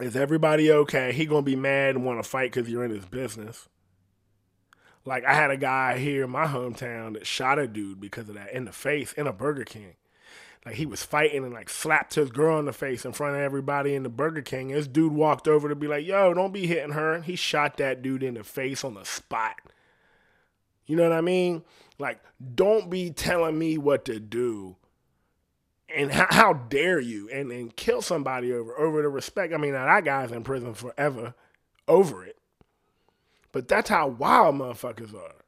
[0.00, 1.12] Is everybody okay?
[1.12, 3.68] He to be mad and want to fight because you're in his business.
[5.04, 8.34] Like, I had a guy here in my hometown that shot a dude because of
[8.34, 9.94] that in the face in a Burger King
[10.66, 13.40] like he was fighting and like slapped his girl in the face in front of
[13.40, 14.68] everybody in the Burger King.
[14.68, 18.02] This dude walked over to be like, "Yo, don't be hitting her." He shot that
[18.02, 19.60] dude in the face on the spot.
[20.86, 21.62] You know what I mean?
[21.98, 22.20] Like,
[22.54, 24.76] don't be telling me what to do.
[25.94, 27.28] And how, how dare you?
[27.30, 29.54] And and kill somebody over over the respect.
[29.54, 31.34] I mean, now that guy's in prison forever
[31.86, 32.36] over it.
[33.52, 35.44] But that's how wild motherfuckers are.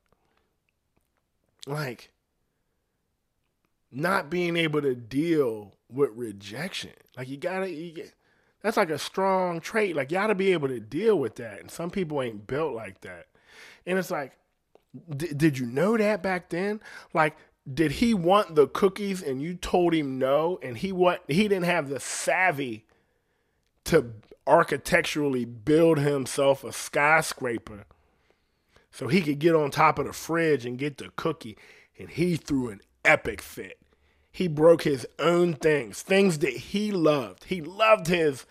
[1.67, 2.13] Like,
[3.91, 6.93] not being able to deal with rejection.
[7.17, 8.15] Like you gotta, you get,
[8.63, 9.97] that's like a strong trait.
[9.97, 11.61] Like you gotta be able to deal with that.
[11.61, 13.27] And some people ain't built like that.
[13.87, 14.39] And it's like,
[15.17, 16.81] d- did you know that back then?
[17.13, 17.37] Like,
[17.73, 21.65] did he want the cookies and you told him no, and he what he didn't
[21.65, 22.87] have the savvy
[23.85, 24.13] to
[24.47, 27.85] architecturally build himself a skyscraper
[28.91, 31.57] so he could get on top of the fridge and get the cookie,
[31.99, 33.79] and he threw an epic fit.
[34.31, 37.45] He broke his own things, things that he loved.
[37.45, 38.47] He loved his,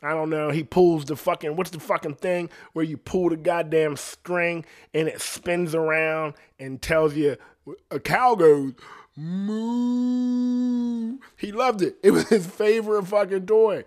[0.00, 3.36] I don't know, he pulls the fucking, what's the fucking thing where you pull the
[3.36, 7.36] goddamn string and it spins around and tells you,
[7.90, 8.74] a cow goes,
[9.16, 11.18] moo.
[11.36, 11.96] He loved it.
[12.02, 13.84] It was his favorite fucking toy.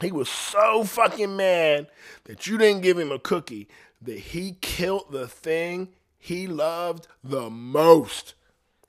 [0.00, 1.86] He was so fucking mad
[2.24, 3.68] that you didn't give him a cookie
[4.02, 8.34] that he killed the thing he loved the most.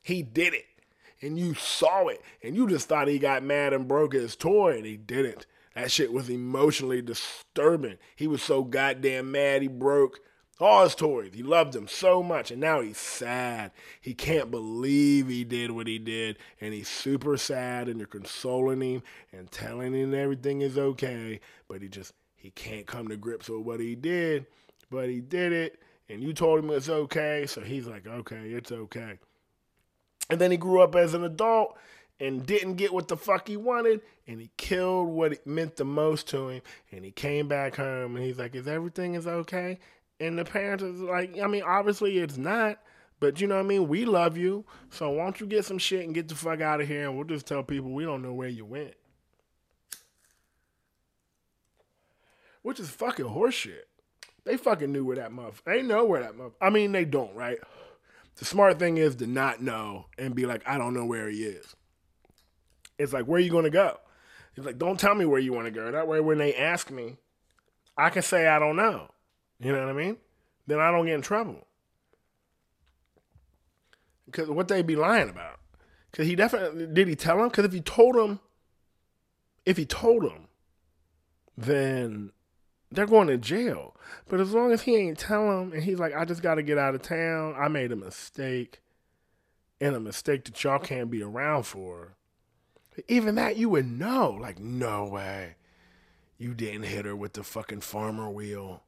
[0.02, 0.66] He did it.
[1.22, 2.22] And you saw it.
[2.42, 5.46] And you just thought he got mad and broke his toy, and he didn't.
[5.76, 7.98] That shit was emotionally disturbing.
[8.16, 10.20] He was so goddamn mad he broke
[10.62, 11.32] all his toys.
[11.34, 13.72] He loved them so much, and now he's sad.
[14.00, 18.82] He can't believe he did what he did, and he's super sad, and you're consoling
[18.82, 23.50] him and telling him everything is okay, but he just he can't come to grips
[23.50, 24.46] with what he did,
[24.90, 25.80] but he did it,
[26.10, 29.20] and you told him it's okay, so he's like, okay, it's okay.
[30.30, 31.78] And then he grew up as an adult
[32.22, 35.84] and didn't get what the fuck he wanted, and he killed what it meant the
[35.84, 36.62] most to him.
[36.92, 39.80] And he came back home, and he's like, "Is everything is okay?"
[40.20, 42.80] And the parents is like, "I mean, obviously it's not."
[43.22, 43.88] But you know what I mean?
[43.88, 44.66] We love you.
[44.90, 47.16] So why don't you get some shit and get the fuck out of here and
[47.16, 48.96] we'll just tell people we don't know where you went.
[52.64, 53.84] Which is fucking horseshit.
[54.44, 57.36] They fucking knew where that motherfucker They know where that motherfucker I mean, they don't,
[57.36, 57.60] right?
[58.38, 61.44] The smart thing is to not know and be like, I don't know where he
[61.44, 61.76] is.
[63.02, 63.98] It's like, where are you going to go?
[64.56, 65.92] It's like, don't tell me where you want to go.
[65.92, 67.18] That way, when they ask me,
[67.98, 69.10] I can say I don't know.
[69.60, 70.18] You know what I mean?
[70.68, 71.68] Then I don't get in trouble.
[74.26, 75.60] Because what they be lying about?
[76.12, 77.50] Because he definitely did he tell him?
[77.50, 78.40] Because if he told him,
[79.66, 80.48] if he told him,
[81.58, 82.32] then
[82.92, 83.96] they're going to jail.
[84.28, 86.64] But as long as he ain't tell him and he's like, I just got to
[86.64, 87.56] get out of town.
[87.58, 88.82] I made a mistake
[89.80, 92.16] and a mistake that y'all can't be around for.
[93.08, 94.38] Even that you would know.
[94.40, 95.56] Like, no way.
[96.38, 98.84] You didn't hit her with the fucking farmer wheel.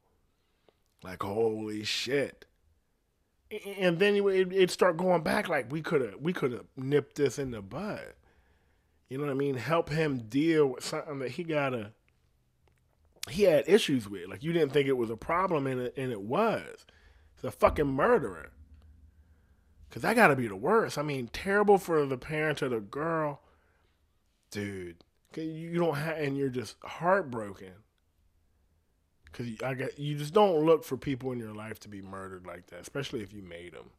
[1.02, 2.46] Like, holy shit.
[3.78, 7.16] And then it would start going back like we could have we could have nipped
[7.16, 8.14] this in the bud.
[9.08, 9.54] You know what I mean?
[9.54, 11.92] Help him deal with something that he gotta
[13.30, 14.28] he had issues with.
[14.28, 16.86] Like you didn't think it was a problem and it and it was.
[17.34, 18.50] It's a fucking murderer.
[19.90, 20.98] Cause that gotta be the worst.
[20.98, 23.40] I mean, terrible for the parents of the girl.
[24.54, 24.96] Dude.
[25.36, 27.72] You don't have and you're just heartbroken.
[29.32, 32.46] Cause I got you just don't look for people in your life to be murdered
[32.46, 33.90] like that, especially if you made them.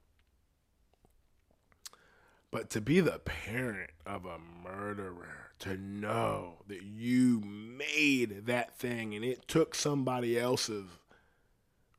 [2.52, 9.14] But to be the parent of a murderer, to know that you made that thing
[9.14, 10.88] and it took somebody else's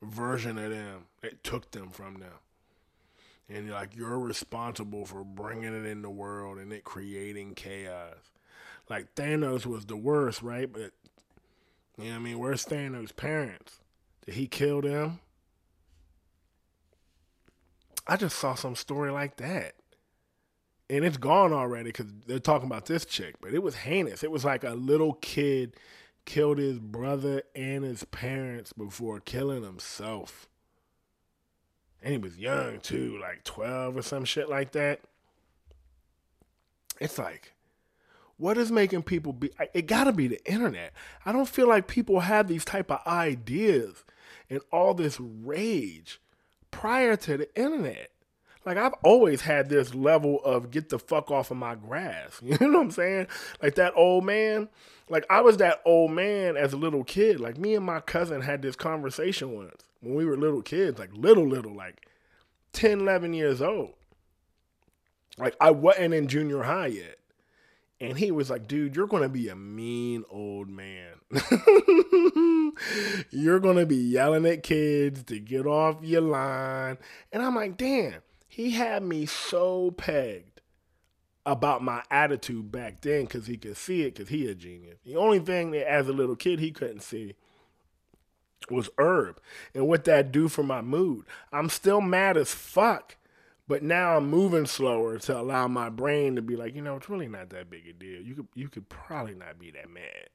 [0.01, 2.39] version of them, it took them from them.
[3.51, 8.17] And like you're responsible for bringing it in the world and it creating chaos.
[8.89, 10.73] Like Thanos was the worst, right?
[10.73, 10.93] But
[11.99, 12.39] you know what I mean?
[12.39, 13.81] Where's Thanos' parents?
[14.25, 15.21] Did he kill them?
[18.07, 19.75] I just saw some story like that
[20.89, 24.23] and it's gone already because they're talking about this chick, but it was heinous.
[24.23, 25.75] It was like a little kid
[26.25, 30.49] killed his brother and his parents before killing himself.
[32.03, 35.01] And he was young too, like 12 or some shit like that.
[37.01, 37.53] It's like,
[38.39, 39.51] what is making people be?
[39.73, 40.93] It gotta be the internet.
[41.25, 44.05] I don't feel like people have these type of ideas
[44.51, 46.21] and all this rage
[46.71, 48.11] prior to the internet
[48.67, 52.43] like I've always had this level of get the fuck off of my grass.
[52.43, 53.29] You know what I'm saying?
[53.63, 54.69] Like that old man.
[55.09, 57.39] Like I was that old man as a little kid.
[57.39, 61.11] Like me and my cousin had this conversation once when we were little kids, like
[61.15, 62.09] little, little, like
[62.73, 63.95] 10, 11 years old.
[65.39, 67.19] Like I wasn't in junior high yet.
[68.01, 71.15] And he was like, dude, you're going to be a mean old man.
[73.31, 76.99] you're going to be yelling at kids to get off your line.
[77.33, 80.61] And I'm like, damn, he had me so pegged
[81.47, 84.99] about my attitude back then because he could see it because he a genius.
[85.05, 87.35] The only thing that as a little kid he couldn't see
[88.69, 89.41] was herb
[89.75, 91.25] and what that do for my mood.
[91.53, 93.17] I'm still mad as fuck,
[93.69, 97.09] but now I'm moving slower to allow my brain to be like, you know, it's
[97.09, 98.23] really not that big a deal.
[98.23, 100.29] You could you could probably not be that mad.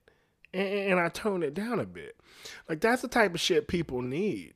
[0.53, 2.17] And, and I tone it down a bit.
[2.67, 4.53] Like that's the type of shit people need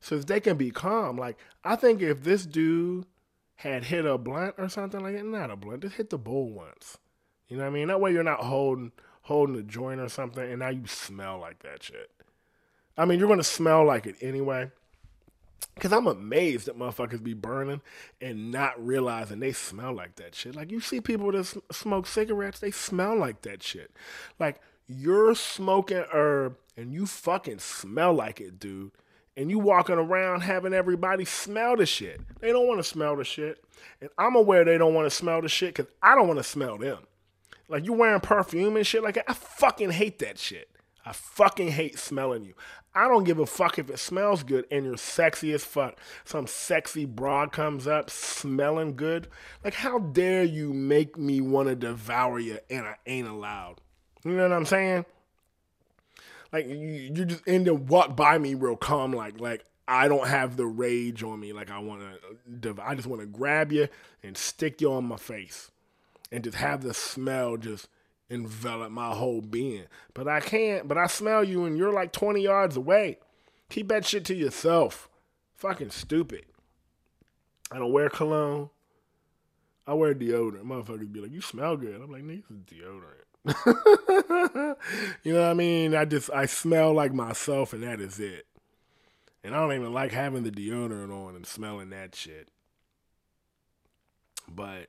[0.00, 1.16] so they can be calm.
[1.16, 3.06] Like I think if this dude
[3.56, 6.50] had hit a blunt or something like that, not a blunt, just hit the bowl
[6.50, 6.98] once.
[7.48, 7.88] You know what I mean?
[7.88, 11.62] That way you're not holding holding a joint or something, and now you smell like
[11.62, 12.10] that shit.
[12.96, 14.70] I mean, you're gonna smell like it anyway.
[15.80, 17.82] Cause I'm amazed that motherfuckers be burning
[18.20, 20.54] and not realizing they smell like that shit.
[20.54, 23.90] Like you see people that smoke cigarettes, they smell like that shit.
[24.38, 28.92] Like you're smoking herb and you fucking smell like it, dude
[29.36, 32.20] and you walking around having everybody smell the shit.
[32.40, 33.64] They don't want to smell the shit.
[34.00, 36.44] And I'm aware they don't want to smell the shit because I don't want to
[36.44, 36.98] smell them.
[37.68, 39.18] Like you wearing perfume and shit like.
[39.28, 40.68] I fucking hate that shit.
[41.04, 42.54] I fucking hate smelling you.
[42.94, 45.98] I don't give a fuck if it smells good and you're sexy as fuck.
[46.24, 49.28] Some sexy broad comes up smelling good.
[49.64, 53.80] Like, how dare you make me want to devour you and I ain't allowed?
[54.24, 55.04] You know what I'm saying?
[56.54, 60.28] like you, you just end up walk by me real calm, like like I don't
[60.28, 61.52] have the rage on me.
[61.52, 62.02] Like I want
[62.62, 63.88] to, I just want to grab you
[64.22, 65.72] and stick you on my face,
[66.30, 67.88] and just have the smell just
[68.30, 69.84] envelop my whole being.
[70.12, 70.88] But I can't.
[70.88, 73.18] But I smell you, and you're like 20 yards away.
[73.70, 75.08] Keep that shit to yourself.
[75.56, 76.44] Fucking stupid.
[77.70, 78.70] I don't wear cologne.
[79.86, 80.64] I wear deodorant.
[80.64, 83.24] Motherfuckers be like, "You smell good." I'm like, "Niggas is deodorant."
[85.22, 85.94] you know what I mean?
[85.94, 88.46] I just I smell like myself and that is it.
[89.42, 92.48] And I don't even like having the deodorant on and smelling that shit.
[94.48, 94.88] But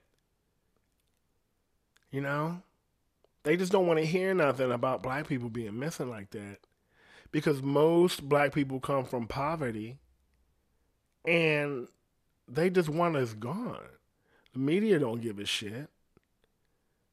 [2.11, 2.61] you know,
[3.45, 6.57] they just don't want to hear nothing about black people being missing like that.
[7.31, 9.99] Because most black people come from poverty
[11.25, 11.87] and
[12.47, 13.87] they just want us gone.
[14.53, 15.89] The media don't give a shit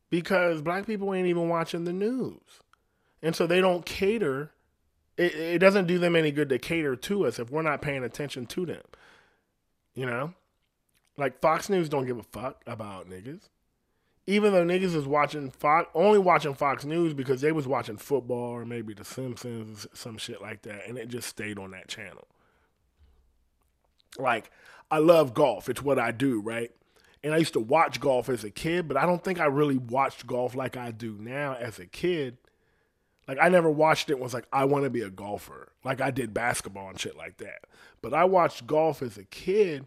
[0.08, 2.40] because black people ain't even watching the news.
[3.22, 4.52] And so they don't cater.
[5.18, 8.04] It, it doesn't do them any good to cater to us if we're not paying
[8.04, 8.82] attention to them.
[9.94, 10.32] You know?
[11.18, 13.48] Like Fox News don't give a fuck about niggas.
[14.26, 18.50] Even though niggas is watching Fox, only watching Fox News because they was watching football
[18.50, 22.28] or maybe The Simpsons, some shit like that, and it just stayed on that channel.
[24.18, 24.50] Like,
[24.90, 25.68] I love golf.
[25.68, 26.70] It's what I do, right?
[27.24, 29.78] And I used to watch golf as a kid, but I don't think I really
[29.78, 32.36] watched golf like I do now as a kid.
[33.28, 35.72] Like I never watched it was like, I want to be a golfer.
[35.84, 37.64] Like I did basketball and shit like that.
[38.00, 39.86] But I watched golf as a kid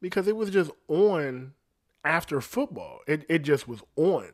[0.00, 1.52] because it was just on
[2.04, 3.00] after football.
[3.06, 4.32] It it just was on.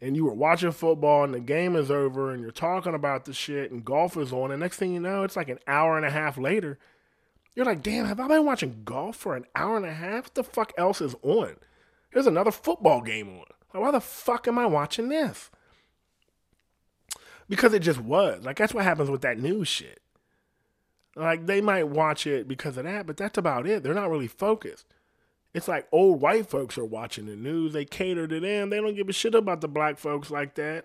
[0.00, 3.32] And you were watching football and the game is over and you're talking about the
[3.32, 4.50] shit and golf is on.
[4.50, 6.78] And next thing you know, it's like an hour and a half later.
[7.54, 10.24] You're like, damn, have I been watching golf for an hour and a half?
[10.24, 11.56] What the fuck else is on?
[12.12, 13.44] There's another football game on.
[13.72, 15.50] Like, why the fuck am I watching this?
[17.48, 18.44] Because it just was.
[18.44, 20.00] Like, that's what happens with that news shit.
[21.16, 23.82] Like, they might watch it because of that, but that's about it.
[23.82, 24.86] They're not really focused.
[25.54, 27.72] It's like old white folks are watching the news.
[27.72, 28.70] They cater to them.
[28.70, 30.84] They don't give a shit about the black folks like that.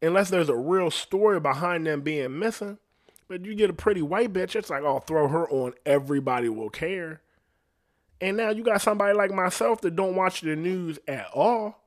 [0.00, 2.78] Unless there's a real story behind them being missing.
[3.26, 5.74] But you get a pretty white bitch, it's like, oh, throw her on.
[5.84, 7.20] Everybody will care.
[8.20, 11.82] And now you got somebody like myself that don't watch the news at all.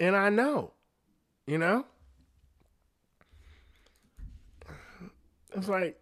[0.00, 0.72] And I know,
[1.46, 1.84] you know?
[5.54, 6.00] It's like,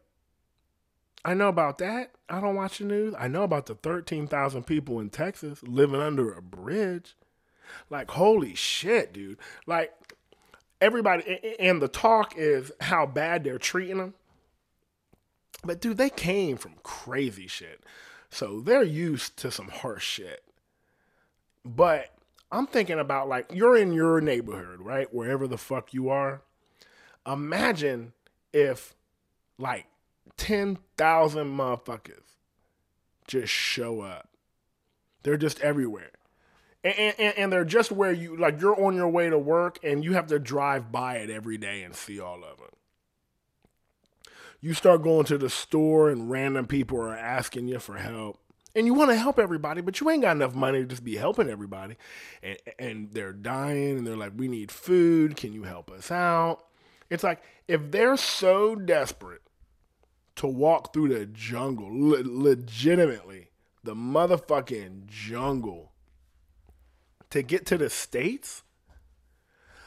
[1.24, 2.10] I know about that.
[2.28, 3.14] I don't watch the news.
[3.18, 7.14] I know about the 13,000 people in Texas living under a bridge.
[7.90, 9.38] Like, holy shit, dude.
[9.66, 9.92] Like,
[10.80, 14.14] everybody, and the talk is how bad they're treating them.
[15.64, 17.84] But, dude, they came from crazy shit.
[18.30, 20.42] So they're used to some harsh shit.
[21.64, 22.12] But
[22.50, 25.12] I'm thinking about like you're in your neighborhood, right?
[25.12, 26.42] Wherever the fuck you are.
[27.26, 28.12] Imagine
[28.52, 28.94] if
[29.58, 29.86] like
[30.36, 32.22] 10,000 motherfuckers
[33.26, 34.28] just show up.
[35.22, 36.10] They're just everywhere.
[36.84, 40.04] And, and, and, they're just where you, like, you're on your way to work and
[40.04, 42.70] you have to drive by it every day and see all of them
[44.62, 48.38] you start going to the store and random people are asking you for help
[48.74, 51.16] and you want to help everybody, but you ain't got enough money to just be
[51.16, 51.96] helping everybody.
[52.42, 55.36] And, and they're dying and they're like, we need food.
[55.36, 56.64] Can you help us out?
[57.10, 59.41] It's like, if they're so desperate
[60.36, 63.50] to walk through the jungle, le- legitimately,
[63.84, 65.92] the motherfucking jungle,
[67.30, 68.62] to get to the States,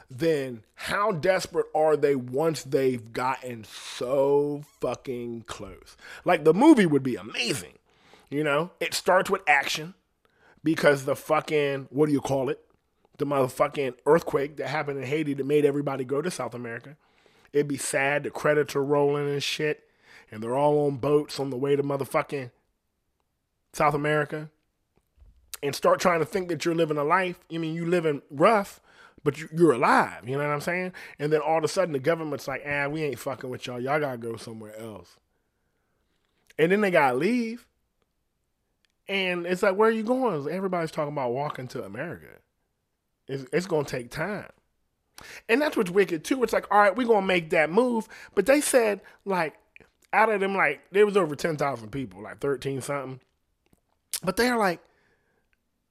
[0.10, 5.98] then how desperate are they once they've gotten so fucking close?
[6.24, 7.74] Like the movie would be amazing.
[8.30, 9.94] You know, it starts with action
[10.64, 12.60] because the fucking, what do you call it?
[13.18, 16.98] The motherfucking earthquake that happened in Haiti that made everybody go to South America.
[17.54, 19.84] It'd be sad, the credits are rolling and shit,
[20.32, 22.52] and they're all on boats on the way to motherfucking
[23.74, 24.50] South America.
[25.64, 27.40] And start trying to think that you're living a life.
[27.52, 28.82] I mean, you living rough,
[29.24, 30.28] but you, are alive.
[30.28, 30.94] You know what I'm saying?
[31.18, 33.80] And then all of a sudden the government's like, ah, we ain't fucking with y'all.
[33.80, 35.16] Y'all gotta go somewhere else.
[36.60, 37.66] And then they gotta leave.
[39.08, 40.48] And it's like, where are you going?
[40.50, 42.28] Everybody's talking about walking to America.
[43.28, 44.50] It's, it's gonna take time.
[45.48, 46.44] And that's what's wicked too.
[46.44, 48.08] It's like, all right, we're gonna make that move.
[48.34, 49.56] But they said, like,
[50.16, 53.20] out of them, like, there was over 10,000 people, like 13 something.
[54.24, 54.80] But they're like,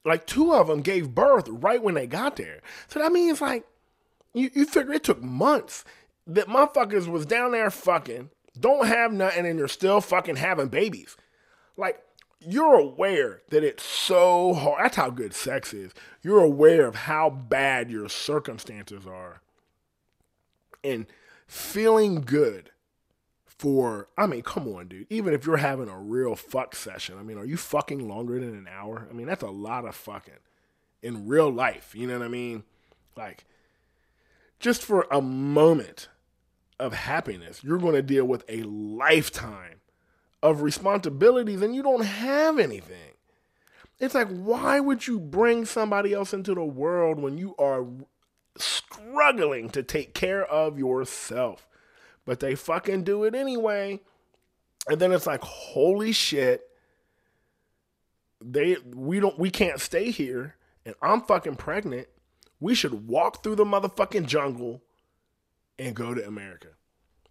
[0.05, 2.61] like two of them gave birth right when they got there.
[2.89, 3.65] So that means like
[4.33, 5.85] you, you figure it took months
[6.27, 11.17] that motherfuckers was down there fucking, don't have nothing, and you're still fucking having babies.
[11.77, 12.01] Like
[12.41, 14.85] you're aware that it's so hard.
[14.85, 15.93] That's how good sex is.
[16.23, 19.41] You're aware of how bad your circumstances are.
[20.83, 21.07] And
[21.47, 22.71] feeling good
[23.59, 25.07] for I mean, come on, dude.
[25.11, 28.55] Even if you're having a real fuck session, I mean, are you fucking longer than
[28.55, 29.07] an hour?
[29.09, 30.35] I mean, that's a lot of fucking
[31.03, 31.95] in real life.
[31.95, 32.65] You know what I mean?
[33.17, 33.45] Like,
[34.59, 36.09] just for a moment
[36.81, 39.81] of happiness, you're going to deal with a lifetime
[40.43, 43.13] of responsibilities and you don't have anything.
[44.01, 47.87] It's like, why would you bring somebody else into the world when you are
[48.57, 51.69] struggling to take care of yourself?
[52.25, 54.01] But they fucking do it anyway.
[54.89, 56.69] And then it's like, holy shit.
[58.41, 62.09] They we don't we can't stay here and I'm fucking pregnant.
[62.61, 64.83] We should walk through the motherfucking jungle
[65.79, 66.69] and go to America.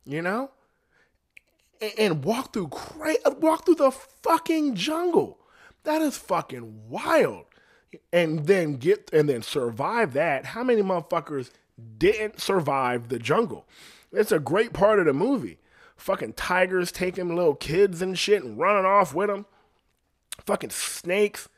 [0.06, 0.52] You know?
[1.82, 5.40] And, and walk through cra- walk through the fucking jungle.
[5.84, 7.46] That is fucking wild.
[8.12, 10.46] And then get and then survive that.
[10.46, 11.52] How many motherfuckers
[11.98, 13.68] didn't survive the jungle?
[14.14, 15.60] It's a great part of the movie.
[15.98, 19.46] Fucking tigers taking little kids and shit and running off with them.
[20.46, 21.50] Fucking snakes.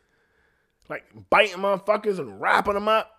[0.90, 3.12] Like biting motherfuckers and wrapping them up.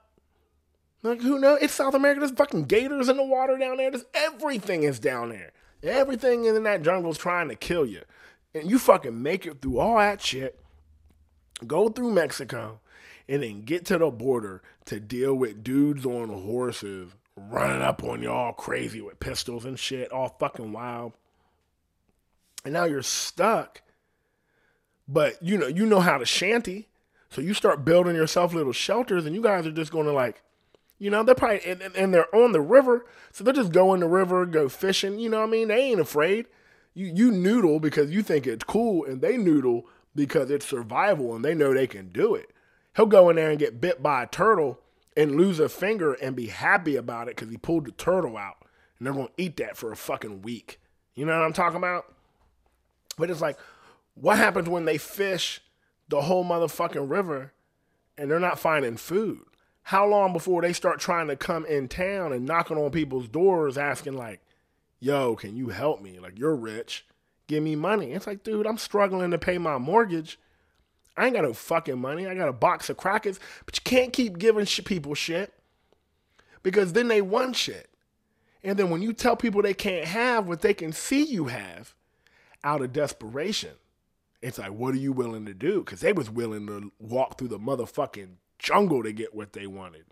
[1.03, 1.59] Like, who knows?
[1.63, 2.21] It's South America.
[2.21, 3.91] There's fucking gators in the water down there.
[3.91, 5.53] There's everything is down there.
[5.83, 8.03] Everything in that jungle is trying to kill you.
[8.55, 10.59] And you fucking make it through all that shit.
[11.67, 12.81] Go through Mexico.
[13.29, 18.23] and then get to the border to deal with dudes on horses running up on
[18.23, 21.13] y'all crazy with pistols and shit, all fucking wild.
[22.65, 23.83] And now you're stuck.
[25.07, 26.89] But you know, you know how to shanty.
[27.31, 30.43] So you start building yourself little shelters and you guys are just gonna like
[30.99, 34.01] you know, they're probably and, and they're on the river, so they'll just go in
[34.01, 35.19] the river, go fishing.
[35.19, 35.69] You know what I mean?
[35.69, 36.47] They ain't afraid.
[36.95, 41.45] You you noodle because you think it's cool, and they noodle because it's survival, and
[41.45, 42.51] they know they can do it.
[42.97, 44.81] He'll go in there and get bit by a turtle
[45.17, 48.57] and lose a finger and be happy about it because he pulled the turtle out,
[48.99, 50.81] and they're gonna eat that for a fucking week.
[51.15, 52.13] You know what I'm talking about?
[53.17, 53.59] But it's like,
[54.15, 55.63] what happens when they fish
[56.09, 57.53] the whole motherfucking river
[58.19, 59.47] and they're not finding food?
[59.87, 63.79] how long before they start trying to come in town and knocking on people's doors
[63.79, 64.41] asking like
[64.99, 67.07] yo can you help me like you're rich
[67.47, 70.41] give me money it's like dude i'm struggling to pay my mortgage
[71.17, 74.13] i ain't got no fucking money i got a box of crackers but you can't
[74.13, 75.53] keep giving sh- people shit
[76.63, 77.91] because then they want shit
[78.63, 81.95] and then when you tell people they can't have what they can see you have
[82.65, 83.73] out of desperation
[84.43, 87.49] it's like what are you willing to do because they was willing to walk through
[87.49, 90.05] the motherfucking jungle to get what they wanted.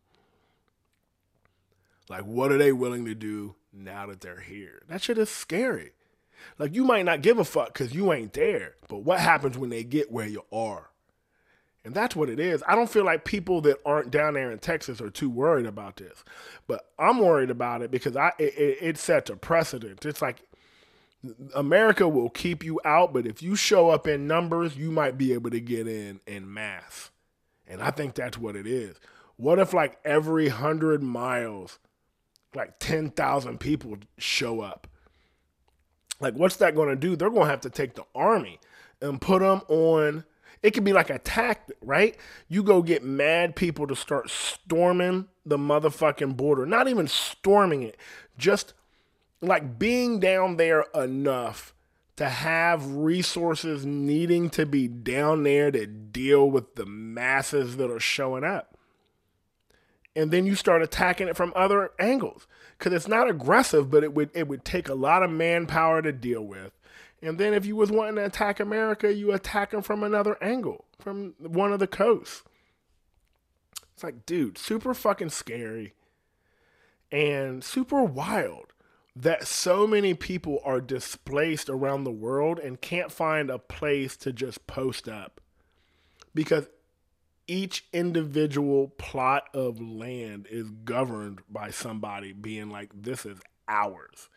[2.09, 4.83] Like, what are they willing to do now that they're here?
[4.89, 5.93] That shit is scary.
[6.59, 9.71] Like, you might not give a fuck because you ain't there, but what happens when
[9.71, 10.91] they get where you are?
[11.85, 12.63] And that's what it is.
[12.67, 15.97] I don't feel like people that aren't down there in Texas are too worried about
[15.97, 16.25] this,
[16.67, 20.07] but I'm worried about it because I it, it, it sets a precedent.
[20.07, 20.43] It's like
[21.55, 25.33] America will keep you out, but if you show up in numbers, you might be
[25.33, 27.11] able to get in in mass.
[27.67, 28.97] And I think that's what it is.
[29.37, 31.79] What if, like, every hundred miles,
[32.55, 34.87] like 10,000 people show up?
[36.21, 37.17] Like, what's that going to do?
[37.17, 38.61] They're going to have to take the army
[39.01, 40.25] and put them on.
[40.65, 42.17] It could be like a tactic, right?
[42.49, 46.65] You go get mad people to start storming the motherfucking border.
[46.65, 47.99] Not even storming it,
[48.39, 48.73] just
[49.43, 51.75] like being down there enough
[52.17, 58.01] to have resources needing to be down there to deal with the masses that are
[58.01, 58.79] showing up.
[60.17, 62.47] And then you start attacking it from other angles
[62.79, 66.13] because it's not aggressive, but it would it would take a lot of manpower to
[66.13, 66.73] deal with.
[67.25, 70.85] And then if you was wanting to attack America, you attack them from another angle,
[71.01, 72.43] from one of the coasts.
[73.95, 75.95] It's like, dude, super fucking scary
[77.11, 78.75] and super wild
[79.17, 84.33] that so many people are displaced around the world and can't find a place to
[84.33, 85.41] just post up
[86.35, 86.69] because
[87.47, 94.29] each individual plot of land is governed by somebody being like, this is ours.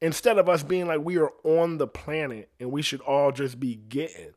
[0.00, 3.58] Instead of us being like, we are on the planet and we should all just
[3.58, 4.32] be getting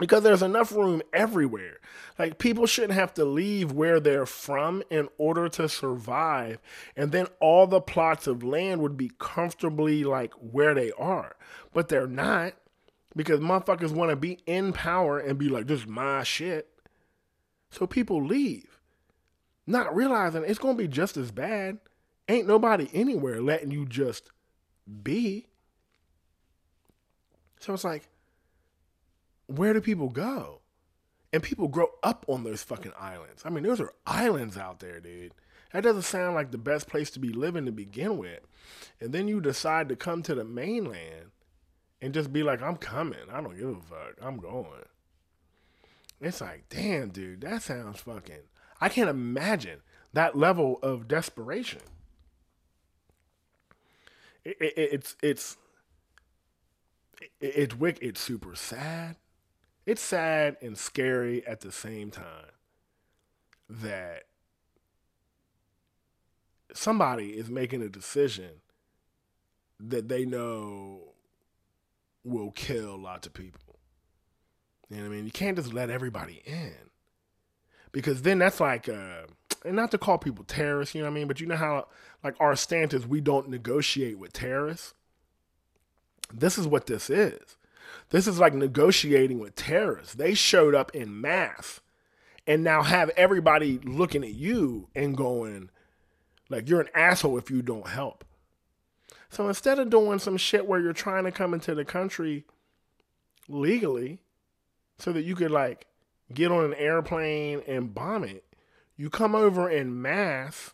[0.00, 1.78] because there's enough room everywhere.
[2.18, 6.58] Like people shouldn't have to leave where they're from in order to survive.
[6.96, 11.36] And then all the plots of land would be comfortably like where they are.
[11.72, 12.54] But they're not
[13.14, 16.68] because motherfuckers want to be in power and be like, this is my shit.
[17.70, 18.80] So people leave,
[19.66, 21.78] not realizing it's going to be just as bad.
[22.28, 24.30] Ain't nobody anywhere letting you just
[25.02, 25.46] be.
[27.60, 28.08] So it's like,
[29.46, 30.60] where do people go?
[31.32, 33.42] And people grow up on those fucking islands.
[33.44, 35.32] I mean, those are islands out there, dude.
[35.72, 38.40] That doesn't sound like the best place to be living to begin with.
[39.00, 41.32] And then you decide to come to the mainland
[42.00, 43.18] and just be like, I'm coming.
[43.32, 44.16] I don't give a fuck.
[44.22, 44.84] I'm going.
[46.20, 48.44] It's like, damn, dude, that sounds fucking.
[48.80, 49.80] I can't imagine
[50.12, 51.80] that level of desperation.
[54.44, 55.56] It, it, it's it's
[57.20, 58.02] it, it's wicked.
[58.02, 59.16] It's super sad
[59.86, 62.52] it's sad and scary at the same time
[63.68, 64.24] that
[66.72, 68.60] somebody is making a decision
[69.78, 71.14] that they know
[72.24, 73.78] will kill lots of people.
[74.88, 75.26] You know what I mean?
[75.26, 76.74] You can't just let everybody in.
[77.92, 79.24] Because then that's like, uh,
[79.64, 81.28] and not to call people terrorists, you know what I mean?
[81.28, 81.86] But you know how,
[82.22, 84.94] like, our stance is we don't negotiate with terrorists?
[86.32, 87.56] This is what this is.
[88.10, 90.14] This is like negotiating with terrorists.
[90.14, 91.80] They showed up in mass
[92.46, 95.70] and now have everybody looking at you and going,
[96.50, 98.24] like, you're an asshole if you don't help.
[99.30, 102.44] So instead of doing some shit where you're trying to come into the country
[103.48, 104.18] legally
[104.98, 105.86] so that you could, like,
[106.32, 108.44] get on an airplane and bomb it,
[108.96, 110.72] you come over in mass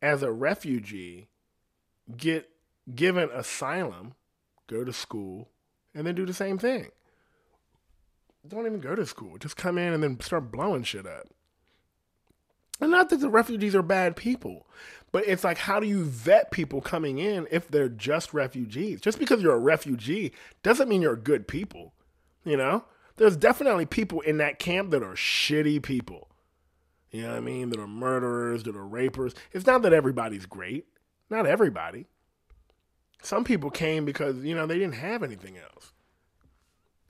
[0.00, 1.28] as a refugee,
[2.16, 2.48] get
[2.94, 4.14] given asylum,
[4.66, 5.48] go to school,
[5.94, 6.90] and then do the same thing.
[8.46, 9.36] don't even go to school.
[9.38, 11.28] Just come in and then start blowing shit up.
[12.80, 14.66] And not that the refugees are bad people,
[15.10, 19.00] but it's like, how do you vet people coming in if they're just refugees?
[19.00, 20.32] Just because you're a refugee
[20.62, 21.92] doesn't mean you're good people.
[22.44, 22.84] You know,
[23.16, 26.27] there's definitely people in that camp that are shitty people.
[27.10, 27.70] You know what I mean?
[27.70, 29.34] That are murderers, that are rapers.
[29.52, 30.86] It's not that everybody's great.
[31.30, 32.06] Not everybody.
[33.22, 35.92] Some people came because, you know, they didn't have anything else.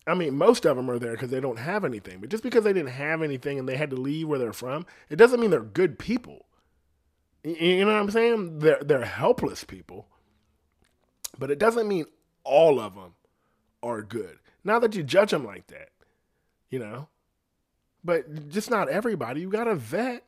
[0.07, 2.21] I mean, most of them are there because they don't have anything.
[2.21, 4.87] But just because they didn't have anything and they had to leave where they're from,
[5.11, 6.47] it doesn't mean they're good people.
[7.45, 8.61] You know what I'm saying?
[8.61, 10.09] They're they're helpless people.
[11.39, 12.07] But it doesn't mean
[12.43, 13.15] all of them
[13.83, 14.39] are good.
[14.65, 15.91] Now that you judge them like that,
[16.71, 17.09] you know.
[18.05, 19.41] But just not everybody.
[19.41, 20.25] You got to vet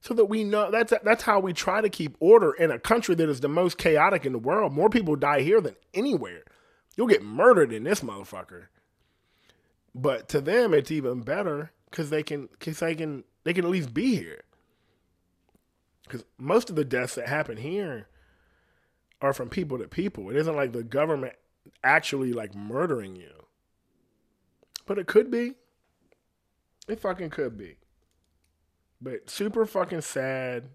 [0.00, 3.14] so that we know that's that's how we try to keep order in a country
[3.16, 4.72] that is the most chaotic in the world.
[4.72, 6.44] More people die here than anywhere.
[6.96, 8.66] You'll get murdered in this motherfucker.
[9.94, 13.70] But to them, it's even better because they can, cause they can, they can at
[13.70, 14.42] least be here.
[16.04, 18.08] Because most of the deaths that happen here
[19.20, 20.30] are from people to people.
[20.30, 21.34] It isn't like the government
[21.82, 23.44] actually like murdering you.
[24.86, 25.54] But it could be.
[26.88, 27.76] It fucking could be.
[29.00, 30.70] But super fucking sad.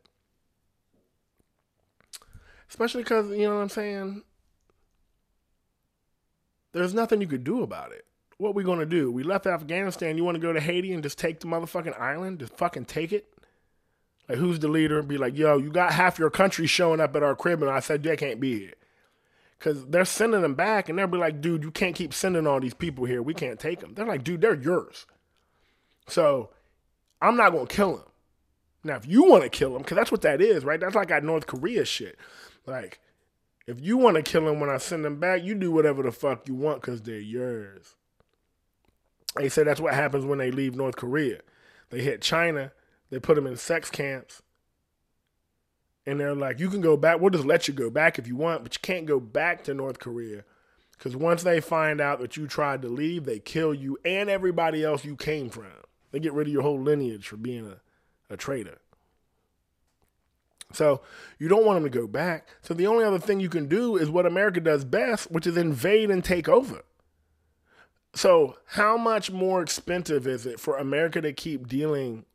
[2.69, 4.23] Especially because, you know what I'm saying?
[6.71, 8.05] There's nothing you could do about it
[8.43, 9.11] what we gonna do?
[9.11, 10.17] We left Afghanistan.
[10.17, 12.39] You want to go to Haiti and just take the motherfucking island?
[12.39, 13.27] Just fucking take it?
[14.29, 15.01] Like who's the leader?
[15.01, 17.79] Be like, yo, you got half your country showing up at our crib, and I
[17.79, 18.73] said they can't be here.
[19.59, 22.59] Cause they're sending them back, and they'll be like, dude, you can't keep sending all
[22.59, 23.21] these people here.
[23.21, 23.93] We can't take them.
[23.93, 25.05] They're like, dude, they're yours.
[26.07, 26.49] So
[27.21, 28.03] I'm not gonna kill him.
[28.83, 30.79] Now, if you want to kill him, because that's what that is, right?
[30.79, 32.17] That's like that North Korea shit.
[32.65, 32.99] Like,
[33.65, 36.11] if you want to kill him when I send them back, you do whatever the
[36.11, 37.95] fuck you want because they're yours.
[39.37, 41.39] They say that's what happens when they leave North Korea.
[41.89, 42.71] They hit China,
[43.09, 44.41] they put them in sex camps,
[46.05, 47.21] and they're like, you can go back.
[47.21, 49.73] We'll just let you go back if you want, but you can't go back to
[49.73, 50.43] North Korea.
[50.97, 54.83] Because once they find out that you tried to leave, they kill you and everybody
[54.83, 55.65] else you came from.
[56.13, 58.77] They get rid of your whole lineage for being a, a traitor.
[60.71, 61.01] So
[61.39, 62.47] you don't want them to go back.
[62.61, 65.57] So the only other thing you can do is what America does best, which is
[65.57, 66.83] invade and take over.
[68.15, 72.25] So, how much more expensive is it for America to keep dealing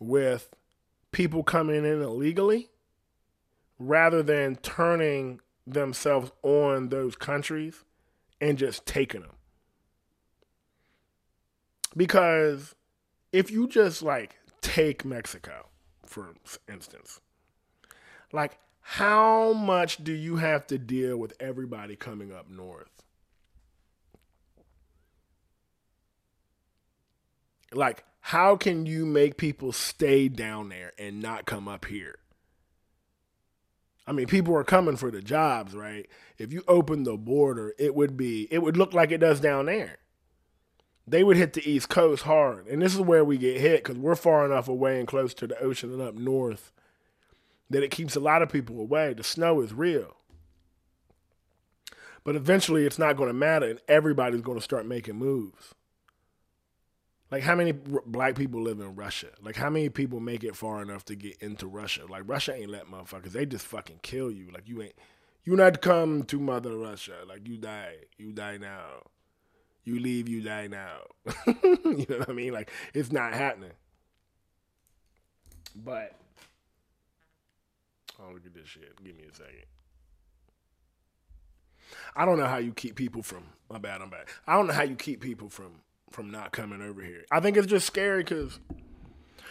[0.00, 0.50] with
[1.12, 2.70] people coming in illegally
[3.78, 7.84] rather than turning themselves on those countries
[8.40, 9.36] and just taking them?
[11.96, 12.74] Because
[13.32, 15.68] if you just like take Mexico,
[16.06, 16.34] for
[16.68, 17.20] instance,
[18.32, 23.02] like how much do you have to deal with everybody coming up north?
[27.72, 32.16] Like, how can you make people stay down there and not come up here?
[34.06, 36.06] I mean, people are coming for the jobs, right?
[36.36, 39.66] If you open the border, it would be, it would look like it does down
[39.66, 39.96] there.
[41.06, 42.66] They would hit the East Coast hard.
[42.66, 45.46] And this is where we get hit because we're far enough away and close to
[45.46, 46.72] the ocean and up north
[47.70, 49.12] that it keeps a lot of people away.
[49.14, 50.16] The snow is real.
[52.22, 55.74] But eventually it's not going to matter and everybody's going to start making moves.
[57.30, 59.28] Like how many black people live in Russia?
[59.42, 62.02] Like how many people make it far enough to get into Russia?
[62.08, 63.32] Like Russia ain't let motherfuckers.
[63.32, 64.50] They just fucking kill you.
[64.52, 64.94] Like you ain't.
[65.42, 67.16] You not come to Mother Russia.
[67.26, 67.96] Like you die.
[68.16, 69.02] You die now.
[69.84, 70.28] You leave.
[70.28, 71.00] You die now.
[71.46, 72.52] you know what I mean?
[72.52, 73.72] Like it's not happening.
[75.76, 76.14] But
[78.20, 78.96] oh look at this shit.
[79.04, 79.64] Give me a second.
[82.16, 83.44] I don't know how you keep people from.
[83.70, 84.00] My bad.
[84.00, 84.26] I'm bad.
[84.46, 85.80] I don't know how you keep people from
[86.10, 87.24] from not coming over here.
[87.30, 88.60] I think it's just scary because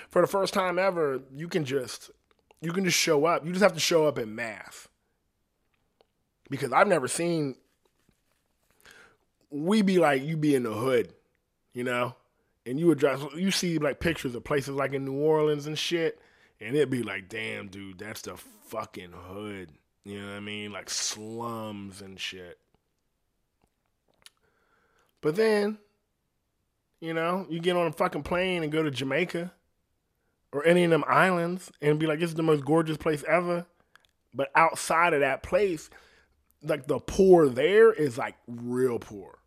[0.09, 2.09] for the first time ever, you can just
[2.61, 3.45] you can just show up.
[3.45, 4.87] You just have to show up in math
[6.49, 7.55] Because I've never seen
[9.53, 11.13] we be like you be in the hood,
[11.73, 12.15] you know,
[12.65, 13.23] and you would drive.
[13.35, 16.19] You see like pictures of places like in New Orleans and shit,
[16.59, 18.35] and it'd be like, damn, dude, that's the
[18.67, 19.69] fucking hood.
[20.03, 20.71] You know what I mean?
[20.71, 22.57] Like slums and shit.
[25.21, 25.77] But then
[27.03, 29.51] you know, you get on a fucking plane and go to Jamaica
[30.53, 33.65] or any of them islands and be like, this is the most gorgeous place ever.
[34.33, 35.89] But outside of that place,
[36.61, 39.37] like the poor there is like real poor.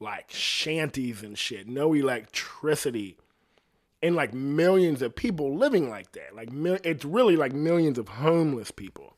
[0.00, 3.18] Like shanties and shit, no electricity.
[4.02, 6.34] And like millions of people living like that.
[6.34, 6.48] Like
[6.84, 9.14] it's really like millions of homeless people.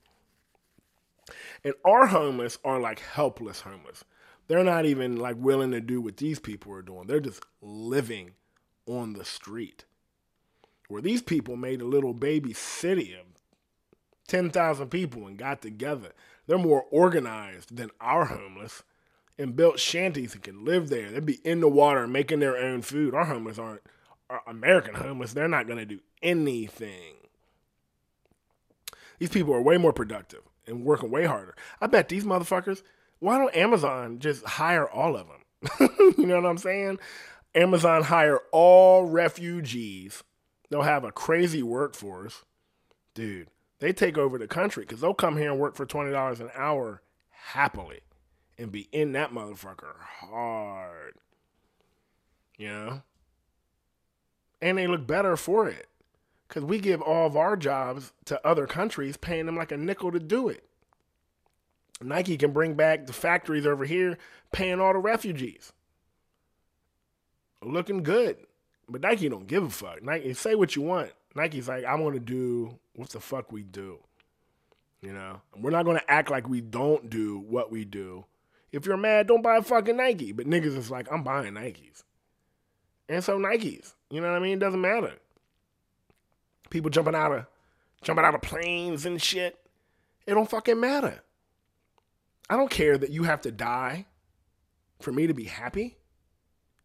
[1.65, 4.05] And our homeless are like helpless homeless.
[4.49, 7.07] They're not even like willing to do what these people are doing.
[7.07, 8.33] They're just living
[8.87, 9.85] on the street.
[10.89, 13.27] Where these people made a little baby city of
[14.27, 16.13] 10,000 people and got together.
[16.47, 18.83] They're more organized than our homeless
[19.39, 21.11] and built shanties and can live there.
[21.11, 23.15] They'd be in the water making their own food.
[23.15, 23.83] Our homeless aren't
[24.31, 25.33] our American homeless.
[25.33, 27.15] They're not going to do anything.
[29.19, 31.55] These people are way more productive and working way harder.
[31.81, 32.83] I bet these motherfuckers,
[33.21, 35.91] why don't Amazon just hire all of them?
[36.19, 36.99] you know what I'm saying?
[37.55, 40.25] Amazon hire all refugees.
[40.71, 42.45] They'll have a crazy workforce.
[43.15, 46.51] Dude, they take over the country because they'll come here and work for $20 an
[46.55, 48.01] hour happily
[48.63, 51.15] and be in that motherfucker hard.
[52.57, 53.03] You know?
[54.61, 55.89] And they look better for it
[56.47, 60.13] because we give all of our jobs to other countries, paying them like a nickel
[60.13, 60.65] to do it.
[62.01, 64.19] Nike can bring back the factories over here,
[64.53, 65.73] paying all the refugees.
[67.63, 68.39] Looking good.
[68.89, 70.03] But Nike don't give a fuck.
[70.03, 71.13] Nike say what you want.
[71.35, 73.99] Nike's like, I'm gonna do what the fuck we do.
[75.01, 75.41] You know?
[75.57, 78.25] We're not gonna act like we don't do what we do.
[78.73, 80.33] If you're mad, don't buy a fucking Nike.
[80.33, 82.03] But niggas is like, I'm buying Nikes.
[83.09, 83.93] And so Nikes.
[84.11, 84.55] You know what I mean?
[84.55, 85.13] It doesn't matter.
[86.71, 87.47] People jumping out of
[88.03, 89.59] jumping out of planes and shit.
[90.27, 91.23] It don't fucking matter.
[92.49, 94.07] I don't care that you have to die
[95.01, 95.99] for me to be happy.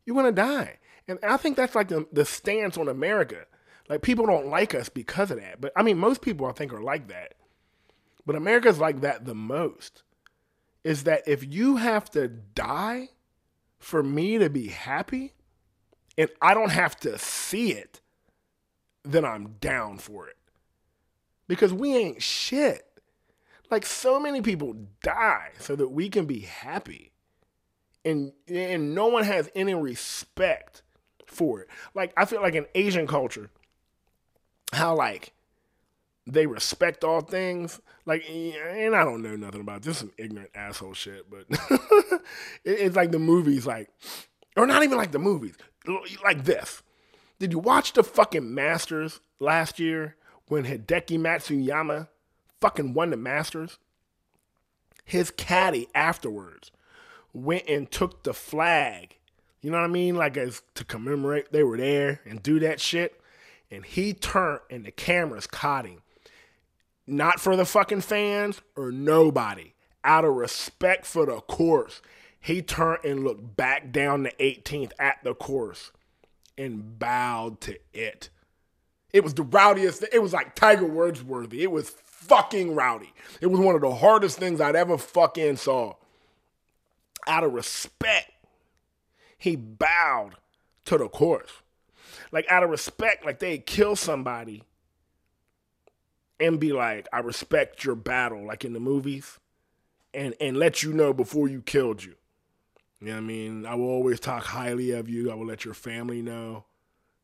[0.06, 0.80] You're gonna die.
[1.08, 3.46] And I think that's like the, the stance on America.
[3.90, 5.62] Like people don't like us because of that.
[5.62, 7.36] But I mean, most people I think are like that.
[8.26, 10.04] But America's like that the most.
[10.88, 13.10] Is that if you have to die
[13.78, 15.34] for me to be happy
[16.18, 18.00] and I don't have to see it,
[19.04, 20.38] then I'm down for it.
[21.46, 22.86] Because we ain't shit.
[23.70, 27.12] Like so many people die so that we can be happy.
[28.06, 30.84] And and no one has any respect
[31.26, 31.68] for it.
[31.96, 33.50] Like I feel like in Asian culture,
[34.72, 35.34] how like
[36.28, 37.80] they respect all things.
[38.05, 38.53] Like, eh,
[38.86, 41.45] and I don't know nothing about this, some ignorant asshole shit, but
[42.63, 43.89] it's like the movies, like,
[44.55, 45.55] or not even like the movies,
[46.23, 46.84] like this.
[47.39, 50.15] Did you watch the fucking Masters last year
[50.47, 52.07] when Hideki Matsuyama
[52.59, 53.78] fucking won the Masters?
[55.05, 56.71] His caddy afterwards
[57.34, 59.17] went and took the flag.
[59.61, 60.15] You know what I mean?
[60.15, 63.21] Like as to commemorate they were there and do that shit.
[63.69, 66.01] And he turned and the cameras caught him.
[67.08, 69.74] Not for the fucking fans or nobody.
[70.03, 72.01] Out of respect for the course,
[72.39, 75.91] he turned and looked back down the 18th at the course
[76.58, 78.30] and bowed to it.
[79.14, 80.03] It was the rowdiest.
[80.12, 81.64] It was like Tiger Woods-worthy.
[81.64, 83.14] It was fucking rowdy.
[83.41, 85.95] It was one of the hardest things I'd ever fucking saw.
[87.26, 88.32] Out of respect,
[89.38, 90.36] he bowed
[90.86, 91.51] to the course.
[92.32, 94.64] Like out of respect, like they kill somebody
[96.40, 99.40] and be like, I respect your battle, like in the movies,
[100.14, 102.16] and and let you know before you killed you.
[103.00, 103.66] You know what I mean?
[103.66, 105.32] I will always talk highly of you.
[105.32, 106.66] I will let your family know.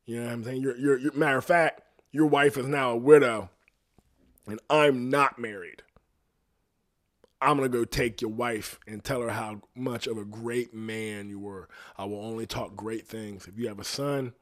[0.06, 0.62] You know what I'm saying?
[0.62, 1.80] You're, you're, you're, matter of fact,
[2.12, 3.50] your wife is now a widow,
[4.46, 5.82] and I'm not married.
[7.40, 11.28] I'm gonna go take your wife and tell her how much of a great man
[11.28, 11.68] you were.
[11.98, 13.46] I will only talk great things.
[13.46, 14.32] If you have a son,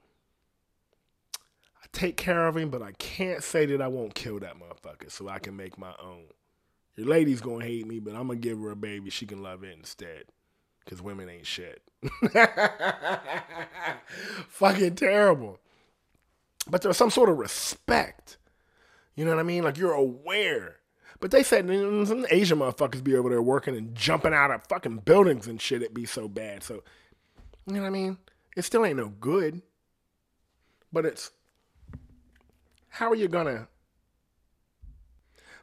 [1.92, 5.28] take care of him, but I can't say that I won't kill that motherfucker so
[5.28, 6.24] I can make my own.
[6.96, 9.10] Your lady's gonna hate me, but I'm gonna give her a baby.
[9.10, 10.24] She can love it instead
[10.84, 11.82] because women ain't shit.
[14.48, 15.58] Fucking terrible.
[16.68, 18.36] But there's some sort of respect.
[19.14, 19.64] You know what I mean?
[19.64, 20.76] Like you're aware.
[21.20, 24.98] But they said some Asian motherfuckers be over there working and jumping out of fucking
[24.98, 25.82] buildings and shit.
[25.82, 26.64] It'd be so bad.
[26.64, 26.82] So,
[27.66, 28.18] you know what I mean?
[28.56, 29.62] It still ain't no good.
[30.92, 31.30] But it's
[32.92, 33.68] how are you gonna?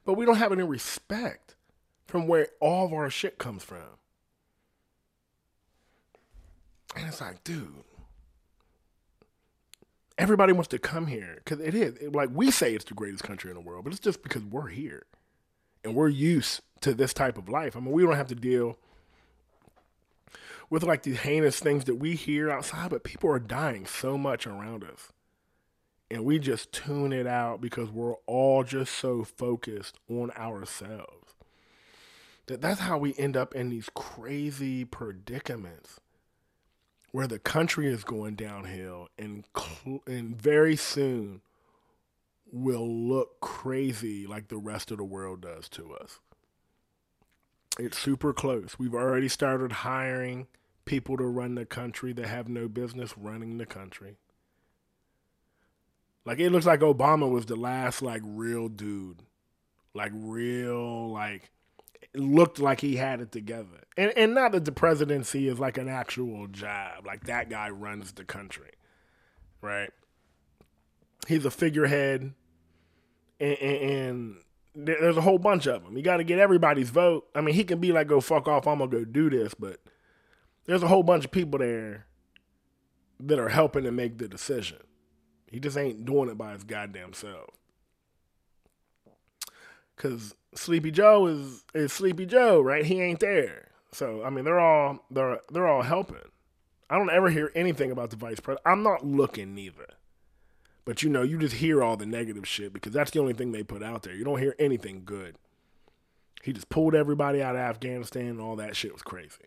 [0.04, 1.56] But we don't have any respect
[2.08, 4.00] from where all of our shit comes from.
[6.96, 7.84] And it's like, dude,
[10.18, 13.52] everybody wants to come here because it is like we say it's the greatest country
[13.52, 15.06] in the world, but it's just because we're here
[15.84, 17.78] and we're used to this type of life.
[17.78, 18.80] I mean, we don't have to deal
[20.72, 24.48] with like these heinous things that we hear outside, but people are dying so much
[24.48, 25.12] around us.
[26.12, 31.36] And we just tune it out because we're all just so focused on ourselves.
[32.48, 36.00] That that's how we end up in these crazy predicaments
[37.12, 41.42] where the country is going downhill and cl- and very soon
[42.52, 46.20] will look crazy like the rest of the world does to us.
[47.78, 48.78] It's super close.
[48.78, 50.48] We've already started hiring
[50.86, 54.18] people to run the country that have no business running the country.
[56.30, 59.24] Like it looks like Obama was the last like real dude.
[59.96, 61.50] Like real like
[62.14, 63.84] looked like he had it together.
[63.98, 67.04] And and not that the presidency is like an actual job.
[67.04, 68.70] Like that guy runs the country.
[69.60, 69.90] Right?
[71.28, 72.36] He's a figurehead
[73.40, 74.36] and, and, and
[74.76, 75.98] there's a whole bunch of them.
[75.98, 77.26] You got to get everybody's vote.
[77.34, 79.80] I mean, he can be like, "Go fuck off, I'm gonna go do this," but
[80.66, 82.06] there's a whole bunch of people there
[83.20, 84.78] that are helping to make the decision.
[85.52, 87.50] He just ain't doing it by his goddamn self.
[89.98, 92.86] Cause Sleepy Joe is is Sleepy Joe, right?
[92.86, 93.70] He ain't there.
[93.92, 96.18] So I mean, they're all they're they're all helping.
[96.90, 98.66] I don't ever hear anything about the vice president.
[98.66, 99.86] I'm not looking neither.
[100.86, 103.52] But you know, you just hear all the negative shit because that's the only thing
[103.52, 104.16] they put out there.
[104.16, 105.36] You don't hear anything good.
[106.42, 109.46] He just pulled everybody out of Afghanistan and all that shit was crazy.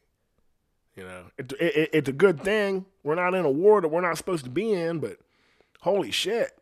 [0.95, 2.85] You know, it, it, it's a good thing.
[3.03, 5.19] We're not in a war that we're not supposed to be in, but
[5.83, 6.57] holy shit.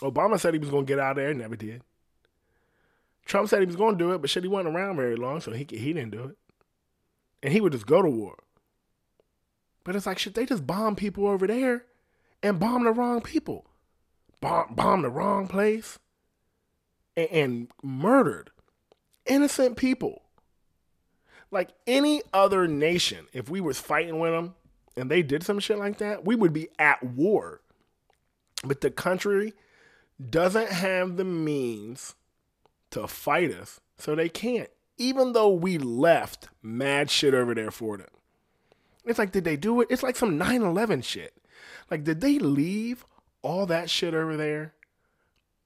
[0.00, 1.82] Obama said he was going to get out of there, never did.
[3.24, 5.40] Trump said he was going to do it, but shit, he wasn't around very long,
[5.40, 6.36] so he, he didn't do it.
[7.42, 8.36] And he would just go to war.
[9.84, 11.84] But it's like, shit, they just bomb people over there
[12.42, 13.66] and bomb the wrong people,
[14.40, 15.98] bomb, bomb the wrong place,
[17.16, 18.50] and, and murdered
[19.26, 20.22] innocent people.
[21.50, 24.54] Like any other nation, if we was fighting with them
[24.96, 27.60] and they did some shit like that, we would be at war.
[28.62, 29.54] But the country
[30.30, 32.14] doesn't have the means
[32.90, 34.70] to fight us, so they can't.
[34.96, 38.08] Even though we left mad shit over there for them.
[39.04, 39.88] It's like, did they do it?
[39.90, 41.34] It's like some 9 11 shit.
[41.90, 43.04] Like, did they leave
[43.42, 44.74] all that shit over there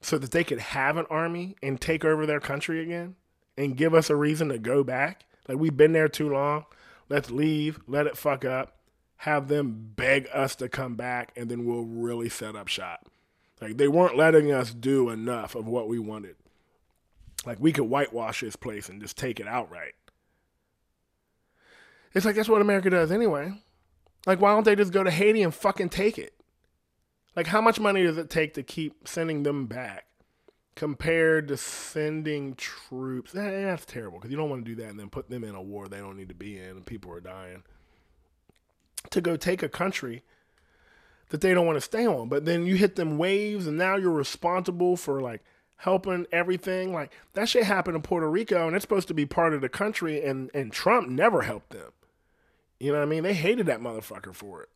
[0.01, 3.17] so that they could have an army and take over their country again
[3.57, 5.25] and give us a reason to go back?
[5.47, 6.65] Like, we've been there too long.
[7.09, 8.78] Let's leave, let it fuck up,
[9.19, 13.09] have them beg us to come back, and then we'll really set up shop.
[13.61, 16.37] Like, they weren't letting us do enough of what we wanted.
[17.45, 19.95] Like, we could whitewash this place and just take it outright.
[22.15, 23.53] It's like that's what America does anyway.
[24.27, 26.35] Like, why don't they just go to Haiti and fucking take it?
[27.35, 30.07] Like, how much money does it take to keep sending them back
[30.77, 33.35] compared to sending troops?
[33.35, 35.55] Eh, that's terrible because you don't want to do that and then put them in
[35.55, 37.65] a war they don't need to be in and people are dying.
[39.11, 40.23] To go take a country
[41.31, 43.97] that they don't want to stay on, but then you hit them waves and now
[43.97, 45.43] you're responsible for like
[45.77, 46.93] helping everything.
[46.93, 49.69] Like that shit happened in Puerto Rico and it's supposed to be part of the
[49.69, 51.93] country and, and Trump never helped them.
[52.81, 53.23] You know what I mean?
[53.25, 54.69] They hated that motherfucker for it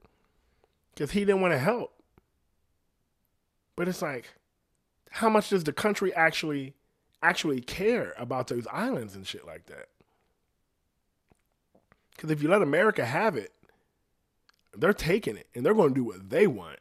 [0.95, 1.95] because he didn't want to help.
[3.77, 4.35] But it's like,
[5.11, 6.75] how much does the country actually
[7.23, 9.89] actually care about those islands and shit like that?
[12.11, 13.53] Because if you let America have it,
[14.75, 16.79] they're taking it and they're going to do what they want.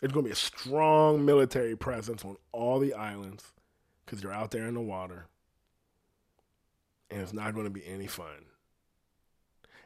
[0.00, 3.52] There's going to be a strong military presence on all the islands
[4.04, 5.26] because they're out there in the water.
[7.10, 8.46] And it's not going to be any fun.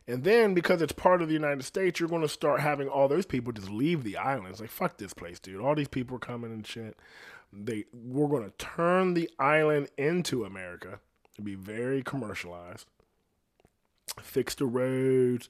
[0.06, 3.06] And then because it's part of the United States, you're going to start having all
[3.06, 4.60] those people just leave the islands.
[4.60, 5.60] Like fuck this place, dude.
[5.60, 6.96] All these people are coming and shit.
[7.52, 11.00] They we're going to turn the island into America.
[11.36, 12.86] to be very commercialized.
[14.20, 15.48] Fix the roads,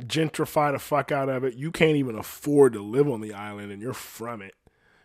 [0.00, 1.54] gentrify the fuck out of it.
[1.54, 4.54] You can't even afford to live on the island and you're from it.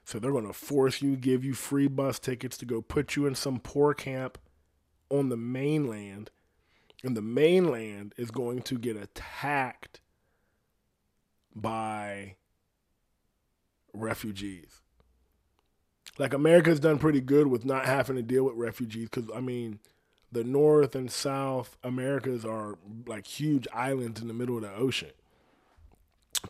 [0.04, 3.28] So they're going to force you, give you free bus tickets to go put you
[3.28, 4.40] in some poor camp
[5.10, 6.32] on the mainland
[7.04, 10.02] and the mainland is going to get attacked
[11.56, 12.36] by
[13.94, 14.82] refugees.
[16.18, 19.80] Like America's done pretty good with not having to deal with refugees because I mean,
[20.32, 22.78] the North and South Americas are
[23.08, 25.12] like huge islands in the middle of the ocean.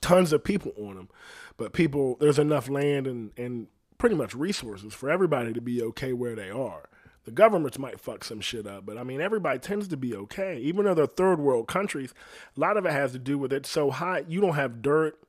[0.01, 1.09] Tons of people on them,
[1.57, 3.67] but people there's enough land and and
[3.97, 6.89] pretty much resources for everybody to be okay where they are.
[7.25, 10.57] The governments might fuck some shit up, but I mean, everybody tends to be okay.
[10.57, 12.13] Even though they're third world countries,
[12.55, 14.31] a lot of it has to do with it so hot.
[14.31, 15.19] You don't have dirt,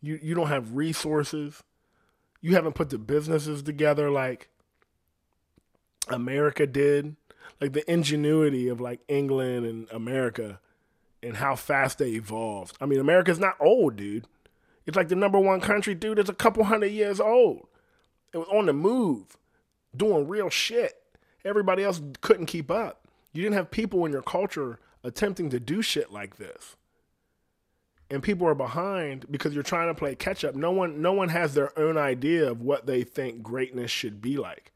[0.00, 1.62] you you don't have resources,
[2.40, 4.50] you haven't put the businesses together like
[6.08, 7.16] America did.
[7.60, 10.60] Like the ingenuity of like England and America
[11.22, 12.76] and how fast they evolved.
[12.80, 14.26] I mean, America's not old, dude.
[14.86, 16.18] It's like the number one country, dude.
[16.18, 17.66] It's a couple hundred years old.
[18.32, 19.36] It was on the move,
[19.96, 21.02] doing real shit.
[21.44, 23.06] Everybody else couldn't keep up.
[23.32, 26.76] You didn't have people in your culture attempting to do shit like this.
[28.08, 30.54] And people are behind because you're trying to play catch up.
[30.54, 34.36] No one no one has their own idea of what they think greatness should be
[34.36, 34.72] like.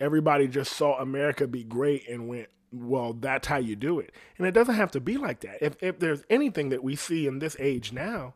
[0.00, 4.12] Everybody just saw America be great and went, well, that's how you do it.
[4.36, 5.62] And it doesn't have to be like that.
[5.62, 8.34] If, if there's anything that we see in this age now,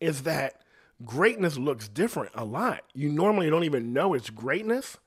[0.00, 0.60] is that
[1.04, 2.82] greatness looks different a lot.
[2.92, 4.98] You normally don't even know it's greatness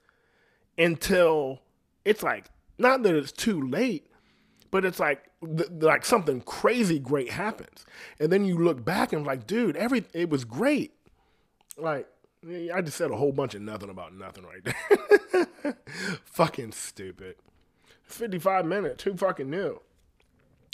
[0.78, 1.62] until
[2.06, 2.46] it's like,
[2.78, 4.08] not that it's too late,
[4.72, 7.86] but it's like th- like something crazy great happens,
[8.20, 10.94] and then you look back and like, dude, every it was great.
[11.78, 12.08] Like
[12.46, 15.76] I just said a whole bunch of nothing about nothing right there.
[16.26, 17.36] fucking stupid.
[18.04, 19.04] 55 minutes.
[19.04, 19.82] Who fucking knew?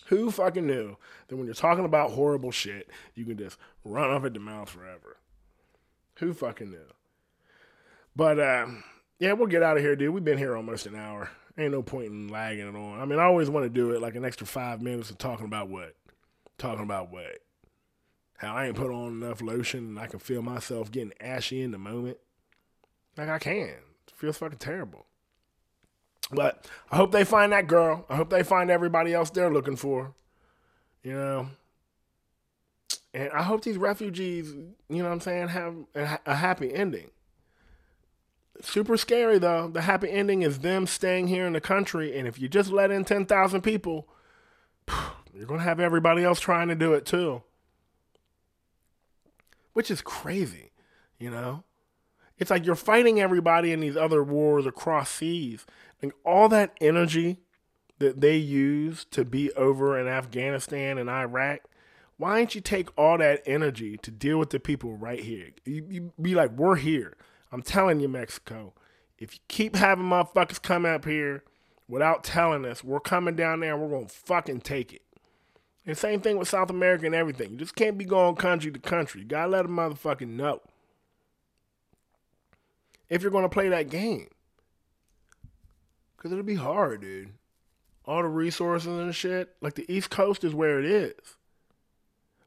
[0.08, 0.98] Who fucking knew
[1.28, 4.70] that when you're talking about horrible shit, you can just run off at the mouth
[4.70, 5.18] forever?
[6.20, 6.94] Who fucking knew?
[8.16, 8.68] But uh,
[9.20, 10.14] yeah, we'll get out of here, dude.
[10.14, 11.32] We've been here almost an hour.
[11.58, 13.00] Ain't no point in lagging it on.
[13.00, 15.46] I mean, I always want to do it like an extra five minutes of talking
[15.46, 15.96] about what?
[16.58, 17.40] Talking about what?
[18.44, 21.72] How I ain't put on enough lotion and I can feel myself getting ashy in
[21.72, 22.18] the moment.
[23.16, 23.70] Like I can.
[23.70, 25.06] It feels fucking terrible.
[26.30, 28.06] But I hope they find that girl.
[28.10, 30.14] I hope they find everybody else they're looking for.
[31.04, 31.48] You know.
[33.14, 34.50] And I hope these refugees,
[34.90, 35.76] you know what I'm saying, have
[36.26, 37.12] a happy ending.
[38.62, 39.70] Super scary though.
[39.70, 42.92] The happy ending is them staying here in the country, and if you just let
[42.92, 44.08] in 10,000 people,
[45.34, 47.42] you're going to have everybody else trying to do it too.
[49.74, 50.72] Which is crazy,
[51.18, 51.64] you know?
[52.38, 55.66] It's like you're fighting everybody in these other wars across seas.
[56.02, 57.38] And all that energy
[58.00, 61.62] that they use to be over in Afghanistan and Iraq,
[62.18, 65.52] why don't you take all that energy to deal with the people right here?
[65.66, 67.18] You, you be like, we're here.
[67.52, 68.74] I'm telling you, Mexico,
[69.18, 71.44] if you keep having motherfuckers come up here
[71.88, 75.02] without telling us, we're coming down there and we're going to fucking take it.
[75.86, 77.52] And same thing with South America and everything.
[77.52, 79.22] You just can't be going country to country.
[79.22, 80.62] You gotta let a motherfucking know.
[83.10, 84.30] If you're gonna play that game.
[86.18, 87.34] Cause it'll be hard, dude.
[88.06, 89.56] All the resources and shit.
[89.60, 91.36] Like the East Coast is where it is.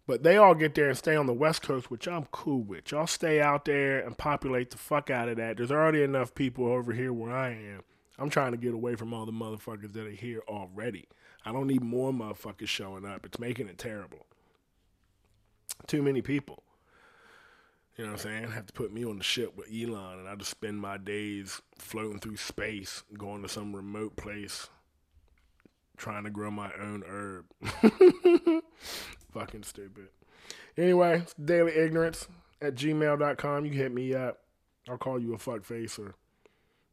[0.06, 2.92] But they all get there and stay on the West Coast, which I'm cool with.
[2.92, 5.56] Y'all stay out there and populate the fuck out of that.
[5.56, 7.82] There's already enough people over here where I am.
[8.18, 11.08] I'm trying to get away from all the motherfuckers that are here already.
[11.46, 13.24] I don't need more motherfuckers showing up.
[13.24, 14.26] It's making it terrible.
[15.86, 16.64] Too many people.
[17.96, 18.46] You know what I'm saying?
[18.46, 20.98] I have to put me on the ship with Elon and I just spend my
[20.98, 24.68] days floating through space, going to some remote place,
[25.96, 27.44] trying to grow my own herb.
[29.32, 30.08] Fucking stupid.
[30.76, 32.26] Anyway, daily ignorance
[32.60, 33.64] at gmail.com.
[33.64, 34.40] You hit me up.
[34.88, 36.14] I'll call you a fuckface or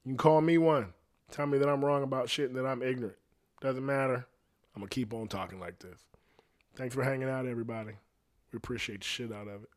[0.05, 0.93] you can call me one.
[1.31, 3.17] Tell me that I'm wrong about shit and that I'm ignorant.
[3.61, 4.27] Doesn't matter.
[4.75, 5.99] I'm going to keep on talking like this.
[6.75, 7.93] Thanks for hanging out, everybody.
[8.51, 9.69] We appreciate the shit out of it.